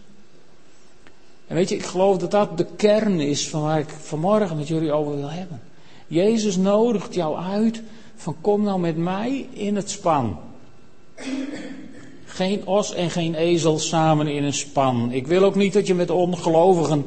En 1.52 1.58
weet 1.58 1.68
je, 1.68 1.74
ik 1.74 1.84
geloof 1.84 2.18
dat 2.18 2.30
dat 2.30 2.58
de 2.58 2.66
kern 2.76 3.20
is 3.20 3.48
van 3.48 3.62
waar 3.62 3.78
ik 3.78 3.88
vanmorgen 3.88 4.56
met 4.56 4.68
jullie 4.68 4.92
over 4.92 5.16
wil 5.16 5.30
hebben. 5.30 5.62
Jezus 6.06 6.56
nodigt 6.56 7.14
jou 7.14 7.36
uit 7.36 7.82
van 8.14 8.36
kom 8.40 8.62
nou 8.62 8.80
met 8.80 8.96
mij 8.96 9.48
in 9.52 9.76
het 9.76 9.90
span. 9.90 10.38
Geen 12.24 12.66
os 12.66 12.94
en 12.94 13.10
geen 13.10 13.34
ezel 13.34 13.78
samen 13.78 14.26
in 14.26 14.44
een 14.44 14.52
span. 14.52 15.12
Ik 15.12 15.26
wil 15.26 15.44
ook 15.44 15.54
niet 15.54 15.72
dat 15.72 15.86
je 15.86 15.94
met 15.94 16.10
ongelovigen 16.10 17.06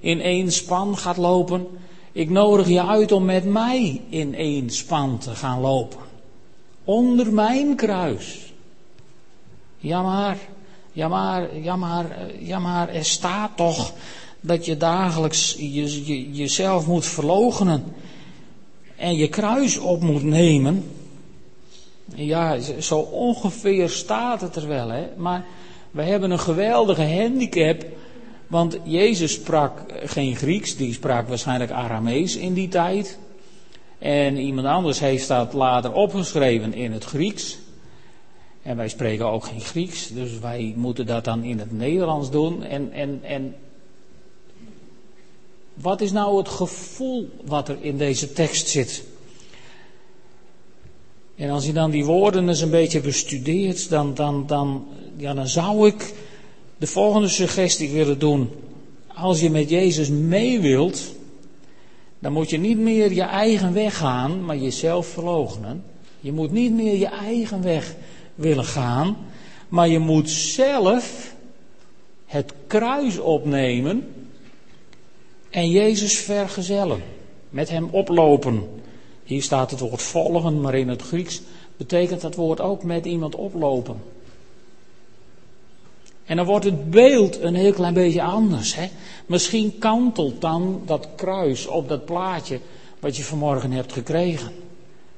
in 0.00 0.20
één 0.20 0.52
span 0.52 0.98
gaat 0.98 1.16
lopen. 1.16 1.66
Ik 2.12 2.30
nodig 2.30 2.68
je 2.68 2.86
uit 2.86 3.12
om 3.12 3.24
met 3.24 3.44
mij 3.44 4.00
in 4.08 4.34
één 4.34 4.70
span 4.70 5.18
te 5.18 5.30
gaan 5.30 5.60
lopen. 5.60 6.00
Onder 6.84 7.32
mijn 7.32 7.76
kruis. 7.76 8.52
Ja 9.76 10.02
maar, 10.02 10.38
ja 10.94 11.08
maar, 11.08 11.56
ja 11.56 11.76
maar, 11.76 12.06
ja 12.38 12.58
maar, 12.58 12.88
er 12.88 13.04
staat 13.04 13.50
toch 13.56 13.92
dat 14.40 14.64
je 14.64 14.76
dagelijks 14.76 15.54
je, 15.58 16.06
je, 16.06 16.32
jezelf 16.32 16.86
moet 16.86 17.06
verloochenen 17.06 17.84
en 18.96 19.16
je 19.16 19.28
kruis 19.28 19.78
op 19.78 20.00
moet 20.00 20.22
nemen. 20.22 20.84
Ja, 22.14 22.58
zo 22.80 22.98
ongeveer 22.98 23.88
staat 23.88 24.40
het 24.40 24.56
er 24.56 24.68
wel, 24.68 24.88
hè. 24.88 25.06
Maar 25.16 25.44
we 25.90 26.02
hebben 26.02 26.30
een 26.30 26.38
geweldige 26.38 27.02
handicap, 27.02 27.84
want 28.46 28.78
Jezus 28.84 29.32
sprak 29.32 29.80
geen 30.04 30.36
Grieks, 30.36 30.76
die 30.76 30.92
sprak 30.92 31.28
waarschijnlijk 31.28 31.70
Aramees 31.70 32.36
in 32.36 32.54
die 32.54 32.68
tijd. 32.68 33.18
En 33.98 34.36
iemand 34.36 34.66
anders 34.66 34.98
heeft 34.98 35.28
dat 35.28 35.52
later 35.52 35.92
opgeschreven 35.92 36.74
in 36.74 36.92
het 36.92 37.04
Grieks. 37.04 37.58
En 38.64 38.76
wij 38.76 38.88
spreken 38.88 39.26
ook 39.26 39.44
geen 39.44 39.60
Grieks, 39.60 40.08
dus 40.08 40.38
wij 40.38 40.72
moeten 40.76 41.06
dat 41.06 41.24
dan 41.24 41.42
in 41.42 41.58
het 41.58 41.72
Nederlands 41.72 42.30
doen. 42.30 42.62
En, 42.62 42.92
en, 42.92 43.20
en 43.22 43.54
wat 45.74 46.00
is 46.00 46.12
nou 46.12 46.38
het 46.38 46.48
gevoel 46.48 47.28
wat 47.44 47.68
er 47.68 47.76
in 47.80 47.98
deze 47.98 48.32
tekst 48.32 48.68
zit? 48.68 49.04
En 51.36 51.50
als 51.50 51.66
je 51.66 51.72
dan 51.72 51.90
die 51.90 52.04
woorden 52.04 52.48
eens 52.48 52.60
een 52.60 52.70
beetje 52.70 53.00
bestudeert, 53.00 53.88
dan, 53.88 54.14
dan, 54.14 54.46
dan, 54.46 54.86
ja, 55.16 55.34
dan 55.34 55.48
zou 55.48 55.86
ik 55.86 56.14
de 56.76 56.86
volgende 56.86 57.28
suggestie 57.28 57.90
willen 57.90 58.18
doen. 58.18 58.50
Als 59.06 59.40
je 59.40 59.50
met 59.50 59.70
Jezus 59.70 60.08
mee 60.08 60.60
wilt, 60.60 61.02
dan 62.18 62.32
moet 62.32 62.50
je 62.50 62.58
niet 62.58 62.78
meer 62.78 63.12
je 63.12 63.22
eigen 63.22 63.72
weg 63.72 63.96
gaan, 63.96 64.44
maar 64.44 64.56
jezelf 64.56 65.06
verloochenen. 65.06 65.84
Je 66.20 66.32
moet 66.32 66.52
niet 66.52 66.72
meer 66.72 66.96
je 66.96 67.06
eigen 67.06 67.62
weg 67.62 67.94
willen 68.34 68.64
gaan, 68.64 69.16
maar 69.68 69.88
je 69.88 69.98
moet 69.98 70.30
zelf 70.30 71.34
het 72.26 72.52
kruis 72.66 73.18
opnemen 73.18 74.14
en 75.50 75.70
Jezus 75.70 76.18
vergezellen. 76.18 77.02
Met 77.50 77.68
hem 77.68 77.88
oplopen. 77.90 78.68
Hier 79.24 79.42
staat 79.42 79.70
het 79.70 79.80
woord 79.80 80.02
volgen, 80.02 80.60
maar 80.60 80.74
in 80.74 80.88
het 80.88 81.02
Grieks 81.02 81.42
betekent 81.76 82.20
dat 82.20 82.34
woord 82.34 82.60
ook 82.60 82.82
met 82.82 83.04
iemand 83.06 83.34
oplopen. 83.34 84.02
En 86.24 86.36
dan 86.36 86.46
wordt 86.46 86.64
het 86.64 86.90
beeld 86.90 87.40
een 87.40 87.54
heel 87.54 87.72
klein 87.72 87.94
beetje 87.94 88.22
anders. 88.22 88.74
Hè? 88.74 88.88
Misschien 89.26 89.78
kantelt 89.78 90.40
dan 90.40 90.82
dat 90.86 91.08
kruis 91.16 91.66
op 91.66 91.88
dat 91.88 92.04
plaatje 92.04 92.60
wat 93.00 93.16
je 93.16 93.24
vanmorgen 93.24 93.70
hebt 93.70 93.92
gekregen. 93.92 94.52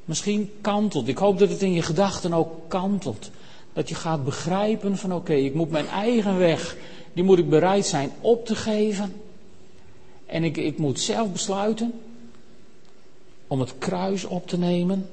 Misschien 0.07 0.51
kantelt. 0.61 1.09
Ik 1.09 1.19
hoop 1.19 1.38
dat 1.38 1.49
het 1.49 1.62
in 1.62 1.73
je 1.73 1.83
gedachten 1.83 2.33
ook 2.33 2.69
kantelt. 2.69 3.31
Dat 3.73 3.88
je 3.88 3.95
gaat 3.95 4.25
begrijpen 4.25 4.97
van 4.97 5.14
oké, 5.14 5.33
ik 5.33 5.55
moet 5.55 5.71
mijn 5.71 5.87
eigen 5.87 6.38
weg, 6.38 6.77
die 7.12 7.25
moet 7.25 7.38
ik 7.38 7.49
bereid 7.51 7.87
zijn 7.87 8.11
op 8.21 8.47
te 8.47 8.55
geven. 8.55 9.14
En 10.27 10.45
ik, 10.45 10.57
ik 10.57 10.79
moet 10.79 11.01
zelf 11.01 11.33
besluiten 11.33 11.92
om 13.47 13.61
het 13.61 13.79
kruis 13.79 14.25
op 14.25 14.49
te 14.49 14.59
nemen. 14.59 15.09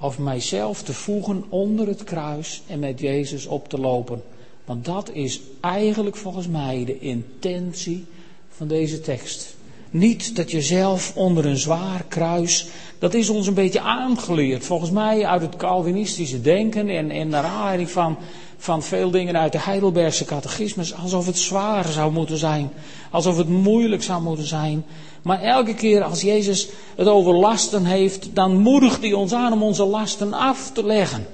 Of 0.00 0.18
mijzelf 0.18 0.82
te 0.82 0.92
voegen 0.92 1.44
onder 1.48 1.86
het 1.86 2.04
kruis 2.04 2.62
en 2.66 2.78
met 2.78 3.00
Jezus 3.00 3.46
op 3.46 3.68
te 3.68 3.78
lopen. 3.78 4.22
Want 4.64 4.84
dat 4.84 5.10
is 5.10 5.40
eigenlijk 5.60 6.16
volgens 6.16 6.48
mij 6.48 6.84
de 6.84 6.98
intentie 6.98 8.04
van 8.48 8.68
deze 8.68 9.00
tekst. 9.00 9.56
Niet 9.90 10.36
dat 10.36 10.50
je 10.50 10.62
zelf 10.62 11.12
onder 11.14 11.46
een 11.46 11.56
zwaar 11.56 12.04
kruis, 12.08 12.66
dat 12.98 13.14
is 13.14 13.28
ons 13.28 13.46
een 13.46 13.54
beetje 13.54 13.80
aangeleerd. 13.80 14.64
Volgens 14.64 14.90
mij 14.90 15.26
uit 15.26 15.42
het 15.42 15.56
Calvinistische 15.56 16.40
denken 16.40 16.88
en, 16.88 17.10
en 17.10 17.28
naar 17.28 17.44
aanleiding 17.44 17.90
van 17.90 18.18
van 18.58 18.82
veel 18.82 19.10
dingen 19.10 19.36
uit 19.36 19.52
de 19.52 19.60
Heidelbergse 19.60 20.24
catechismus. 20.24 20.94
Alsof 20.94 21.26
het 21.26 21.38
zwaar 21.38 21.88
zou 21.88 22.12
moeten 22.12 22.38
zijn. 22.38 22.70
Alsof 23.10 23.36
het 23.36 23.48
moeilijk 23.48 24.02
zou 24.02 24.22
moeten 24.22 24.46
zijn. 24.46 24.84
Maar 25.22 25.42
elke 25.42 25.74
keer 25.74 26.02
als 26.02 26.20
Jezus 26.20 26.68
het 26.96 27.06
over 27.06 27.34
lasten 27.34 27.84
heeft, 27.84 28.28
dan 28.32 28.56
moedigt 28.56 29.00
hij 29.00 29.12
ons 29.12 29.32
aan 29.32 29.52
om 29.52 29.62
onze 29.62 29.84
lasten 29.84 30.32
af 30.32 30.70
te 30.72 30.84
leggen. 30.84 31.26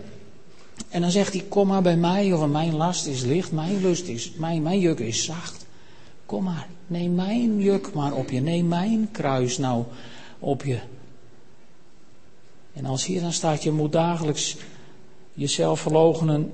En 0.88 1.01
dan 1.01 1.11
zegt 1.11 1.33
hij, 1.33 1.45
kom 1.49 1.67
maar 1.67 1.83
bij 1.83 1.97
mij, 1.97 2.33
of 2.33 2.47
mijn 2.47 2.77
last 2.77 3.07
is 3.07 3.23
licht, 3.23 3.53
mijn 3.53 3.81
lust 3.81 4.07
is, 4.07 4.33
mijn, 4.37 4.62
mijn 4.62 4.79
juk 4.79 4.99
is 4.99 5.25
zacht. 5.25 5.63
Kom 6.35 6.44
maar, 6.44 6.68
neem 6.87 7.14
mijn 7.14 7.61
juk 7.61 7.92
maar 7.92 8.12
op 8.12 8.31
je, 8.31 8.40
neem 8.40 8.68
mijn 8.68 9.09
kruis 9.12 9.59
nou 9.59 9.85
op 10.38 10.64
je. 10.64 10.79
En 12.73 12.85
als 12.85 13.07
hier 13.07 13.20
dan 13.20 13.33
staat, 13.33 13.62
je 13.62 13.70
moet 13.70 13.92
dagelijks 13.92 14.57
jezelf 15.35 15.81
verloochenen 15.81 16.53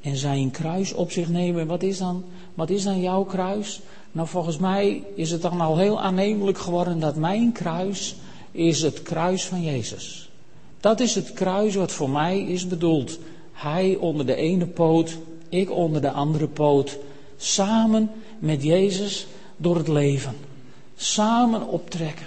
en 0.00 0.16
zijn 0.16 0.50
kruis 0.50 0.92
op 0.92 1.10
zich 1.10 1.28
nemen. 1.28 1.66
Wat 1.66 1.82
is 1.82 1.98
dan, 1.98 2.24
wat 2.54 2.70
is 2.70 2.82
dan 2.82 3.00
jouw 3.00 3.24
kruis? 3.24 3.80
Nou, 4.12 4.28
volgens 4.28 4.58
mij 4.58 5.02
is 5.14 5.30
het 5.30 5.42
dan 5.42 5.60
al 5.60 5.78
heel 5.78 6.00
aannemelijk 6.00 6.58
geworden 6.58 7.00
dat 7.00 7.16
mijn 7.16 7.52
kruis 7.52 8.16
is 8.50 8.82
het 8.82 9.02
kruis 9.02 9.44
van 9.44 9.62
Jezus. 9.62 10.30
Dat 10.80 11.00
is 11.00 11.14
het 11.14 11.32
kruis 11.32 11.74
wat 11.74 11.92
voor 11.92 12.10
mij 12.10 12.40
is 12.40 12.66
bedoeld. 12.66 13.18
Hij 13.52 13.96
onder 13.96 14.26
de 14.26 14.34
ene 14.34 14.66
poot, 14.66 15.18
ik 15.48 15.70
onder 15.70 16.00
de 16.00 16.10
andere 16.10 16.48
poot. 16.48 16.98
Samen 17.36 18.10
met 18.44 18.62
Jezus 18.62 19.26
door 19.56 19.76
het 19.76 19.88
leven. 19.88 20.36
Samen 20.96 21.68
optrekken. 21.68 22.26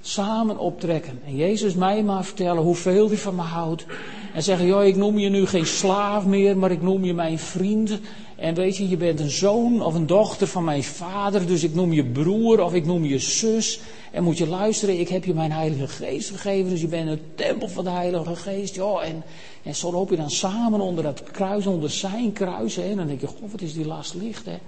Samen 0.00 0.58
optrekken. 0.58 1.20
En 1.26 1.36
Jezus 1.36 1.74
mij 1.74 2.02
maar 2.02 2.24
vertellen 2.24 2.62
hoeveel 2.62 3.08
hij 3.08 3.16
van 3.16 3.34
me 3.34 3.42
houdt. 3.42 3.86
En 4.34 4.42
zeggen, 4.42 4.66
joh, 4.66 4.84
ik 4.84 4.96
noem 4.96 5.18
je 5.18 5.28
nu 5.28 5.46
geen 5.46 5.66
slaaf 5.66 6.26
meer, 6.26 6.58
maar 6.58 6.70
ik 6.70 6.82
noem 6.82 7.04
je 7.04 7.14
mijn 7.14 7.38
vriend. 7.38 7.98
En 8.36 8.54
weet 8.54 8.76
je, 8.76 8.88
je 8.88 8.96
bent 8.96 9.20
een 9.20 9.30
zoon 9.30 9.82
of 9.82 9.94
een 9.94 10.06
dochter 10.06 10.46
van 10.46 10.64
mijn 10.64 10.82
vader, 10.82 11.46
dus 11.46 11.62
ik 11.62 11.74
noem 11.74 11.92
je 11.92 12.04
broer 12.04 12.62
of 12.62 12.74
ik 12.74 12.86
noem 12.86 13.04
je 13.04 13.18
zus. 13.18 13.80
En 14.12 14.22
moet 14.22 14.38
je 14.38 14.46
luisteren, 14.46 15.00
ik 15.00 15.08
heb 15.08 15.24
je 15.24 15.34
mijn 15.34 15.52
Heilige 15.52 15.88
Geest 15.88 16.30
gegeven, 16.30 16.70
dus 16.70 16.80
je 16.80 16.86
bent 16.86 17.08
een 17.08 17.20
tempel 17.34 17.68
van 17.68 17.84
de 17.84 17.90
Heilige 17.90 18.36
Geest. 18.36 18.74
Joh, 18.74 19.04
en, 19.04 19.22
en 19.62 19.74
zo 19.74 19.92
loop 19.92 20.10
je 20.10 20.16
dan 20.16 20.30
samen 20.30 20.80
onder 20.80 21.04
dat 21.04 21.22
kruis, 21.22 21.66
onder 21.66 21.90
zijn 21.90 22.32
kruis. 22.32 22.76
Hè, 22.76 22.90
en 22.90 22.96
dan 22.96 23.06
denk 23.06 23.20
je, 23.20 23.26
god, 23.26 23.50
wat 23.50 23.60
is 23.60 23.72
die 23.72 23.86
last 23.86 24.14
licht, 24.14 24.46
hè. 24.46 24.58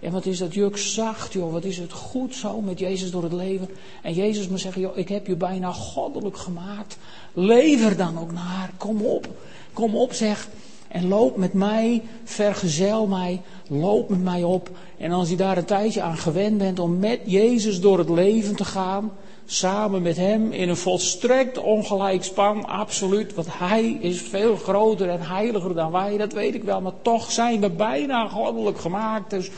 En 0.00 0.12
wat 0.12 0.26
is 0.26 0.38
dat 0.38 0.54
juk 0.54 0.76
zacht, 0.76 1.32
joh. 1.32 1.52
Wat 1.52 1.64
is 1.64 1.78
het 1.78 1.92
goed 1.92 2.34
zo 2.34 2.60
met 2.60 2.78
Jezus 2.78 3.10
door 3.10 3.22
het 3.22 3.32
leven. 3.32 3.68
En 4.02 4.14
Jezus 4.14 4.48
me 4.48 4.58
zeggen, 4.58 4.80
joh, 4.80 4.96
ik 4.96 5.08
heb 5.08 5.26
je 5.26 5.36
bijna 5.36 5.72
goddelijk 5.72 6.36
gemaakt. 6.36 6.98
Lever 7.32 7.96
dan 7.96 8.18
ook 8.18 8.32
naar. 8.32 8.70
Kom 8.76 9.02
op. 9.02 9.28
Kom 9.72 9.96
op, 9.96 10.12
zeg. 10.12 10.48
En 10.88 11.08
loop 11.08 11.36
met 11.36 11.52
mij, 11.52 12.02
vergezel 12.24 13.06
mij, 13.06 13.40
loop 13.68 14.08
met 14.08 14.22
mij 14.22 14.42
op. 14.42 14.70
En 14.98 15.12
als 15.12 15.28
je 15.30 15.36
daar 15.36 15.56
een 15.56 15.64
tijdje 15.64 16.02
aan 16.02 16.16
gewend 16.16 16.58
bent 16.58 16.78
om 16.78 16.98
met 16.98 17.20
Jezus 17.24 17.80
door 17.80 17.98
het 17.98 18.08
leven 18.08 18.56
te 18.56 18.64
gaan, 18.64 19.12
samen 19.46 20.02
met 20.02 20.16
Hem 20.16 20.52
in 20.52 20.68
een 20.68 20.76
volstrekt 20.76 21.58
ongelijk 21.58 22.24
span, 22.24 22.66
absoluut. 22.66 23.34
Want 23.34 23.46
Hij 23.50 23.98
is 24.00 24.22
veel 24.22 24.56
groter 24.56 25.08
en 25.08 25.20
heiliger 25.22 25.74
dan 25.74 25.90
wij, 25.90 26.16
dat 26.16 26.32
weet 26.32 26.54
ik 26.54 26.64
wel. 26.64 26.80
Maar 26.80 27.02
toch 27.02 27.32
zijn 27.32 27.60
we 27.60 27.70
bijna 27.70 28.28
goddelijk 28.28 28.80
gemaakt. 28.80 29.30
Dus 29.30 29.50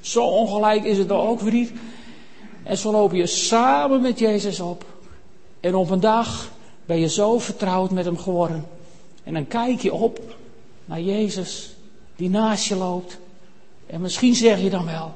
zo 0.00 0.24
ongelijk 0.24 0.84
is 0.84 0.98
het 0.98 1.08
dan 1.08 1.20
ook 1.20 1.40
weer 1.40 1.52
niet. 1.52 1.72
En 2.62 2.78
zo 2.78 2.90
loop 2.90 3.12
je 3.12 3.26
samen 3.26 4.00
met 4.00 4.18
Jezus 4.18 4.60
op. 4.60 4.84
En 5.60 5.74
op 5.74 5.90
een 5.90 6.00
dag 6.00 6.50
ben 6.86 6.98
je 6.98 7.08
zo 7.08 7.38
vertrouwd 7.38 7.90
met 7.90 8.04
hem 8.04 8.18
geworden. 8.18 8.66
En 9.24 9.34
dan 9.34 9.46
kijk 9.46 9.80
je 9.80 9.92
op 9.92 10.36
naar 10.84 11.00
Jezus 11.00 11.74
die 12.16 12.30
naast 12.30 12.64
je 12.64 12.76
loopt. 12.76 13.18
En 13.86 14.00
misschien 14.00 14.34
zeg 14.34 14.60
je 14.60 14.70
dan 14.70 14.84
wel, 14.84 15.14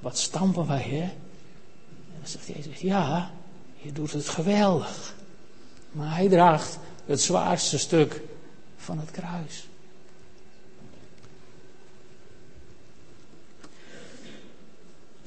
wat 0.00 0.18
stampen 0.18 0.66
wij 0.66 0.82
hè? 0.82 1.00
En 1.00 2.16
dan 2.18 2.28
zegt 2.28 2.46
Jezus, 2.46 2.80
ja, 2.80 3.30
je 3.76 3.92
doet 3.92 4.12
het 4.12 4.28
geweldig. 4.28 5.14
Maar 5.92 6.14
hij 6.14 6.28
draagt 6.28 6.78
het 7.06 7.20
zwaarste 7.20 7.78
stuk 7.78 8.22
van 8.76 8.98
het 8.98 9.10
kruis. 9.10 9.68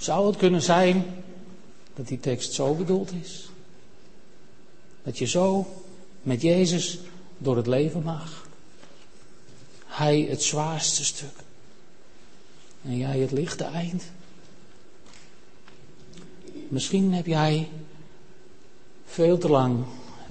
Zou 0.03 0.27
het 0.27 0.37
kunnen 0.37 0.61
zijn 0.61 1.05
dat 1.93 2.07
die 2.07 2.19
tekst 2.19 2.53
zo 2.53 2.73
bedoeld 2.73 3.11
is? 3.11 3.49
Dat 5.03 5.17
je 5.17 5.25
zo 5.25 5.67
met 6.21 6.41
Jezus 6.41 6.99
door 7.37 7.55
het 7.57 7.67
leven 7.67 8.03
mag. 8.03 8.47
Hij 9.85 10.21
het 10.21 10.43
zwaarste 10.43 11.05
stuk. 11.05 11.33
En 12.81 12.97
jij 12.97 13.19
het 13.19 13.31
lichte 13.31 13.63
eind. 13.63 14.03
Misschien 16.67 17.13
heb 17.13 17.25
jij 17.25 17.69
veel 19.05 19.37
te 19.37 19.49
lang 19.49 19.85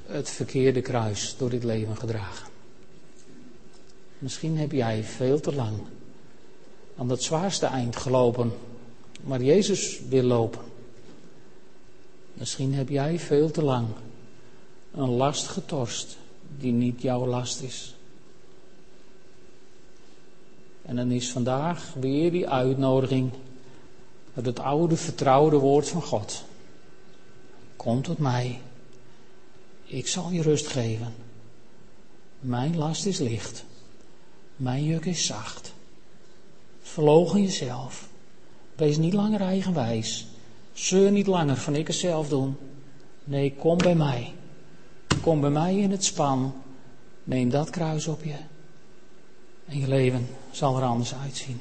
het 0.07 0.31
verkeerde 0.31 0.81
kruis 0.81 1.35
door 1.39 1.51
dit 1.51 1.65
leven 1.65 1.97
gedragen. 1.97 2.49
Misschien 4.19 4.59
heb 4.59 4.73
jij 4.73 5.05
veel 5.05 5.41
te 5.41 5.55
lang 5.55 5.79
aan 6.97 7.11
het 7.11 7.23
zwaarste 7.23 7.67
eind 7.67 7.97
gelopen, 7.97 8.53
maar 9.23 9.43
Jezus 9.43 10.01
wil 10.09 10.23
lopen. 10.23 10.61
Misschien 12.35 12.75
heb 12.75 12.89
jij 12.89 13.19
veel 13.19 13.51
te 13.51 13.63
lang 13.63 13.87
een 14.95 15.11
last 15.11 15.47
getorst 15.47 16.17
die 16.59 16.73
niet 16.73 17.03
jouw 17.03 17.27
last 17.27 17.61
is. 17.61 17.95
En 20.83 20.97
dan 20.97 21.11
is 21.11 21.31
vandaag 21.31 21.95
weer 21.95 22.31
die 22.31 22.49
uitnodiging 22.49 23.31
met 24.35 24.47
het 24.47 24.59
oude 24.59 24.97
vertrouwde 24.97 25.57
woord 25.57 25.89
van 25.89 26.03
God. 26.03 26.45
Kom 27.77 28.03
tot 28.03 28.19
mij. 28.19 28.61
Ik 29.85 30.07
zal 30.07 30.31
je 30.31 30.43
rust 30.43 30.67
geven. 30.67 31.15
Mijn 32.41 32.77
last 32.77 33.07
is 33.07 33.19
licht. 33.19 33.65
Mijn 34.57 34.85
juk 34.85 35.05
is 35.05 35.27
zacht. 35.27 35.73
Verlogen 36.83 37.43
jezelf. 37.43 38.09
Wees 38.75 38.97
niet 38.97 39.13
langer 39.13 39.41
eigenwijs. 39.41 40.27
Zeur 40.73 41.11
niet 41.11 41.27
langer 41.27 41.57
van 41.57 41.75
ik 41.75 41.87
het 41.87 41.97
zelf 41.97 42.29
doen. 42.29 42.57
Nee, 43.25 43.55
kom 43.55 43.79
bij 43.79 43.95
mij. 43.95 44.33
Kom 45.23 45.41
bij 45.41 45.51
mij 45.51 45.77
in 45.79 45.91
het 45.91 46.05
span. 46.05 46.55
Neem 47.25 47.51
dat 47.51 47.71
kruis 47.71 48.07
op 48.07 48.25
je. 48.25 48.37
En 49.67 49.79
je 49.79 49.89
leven 49.89 50.29
zal 50.51 50.77
er 50.77 50.83
anders 50.83 51.15
uitzien. 51.15 51.61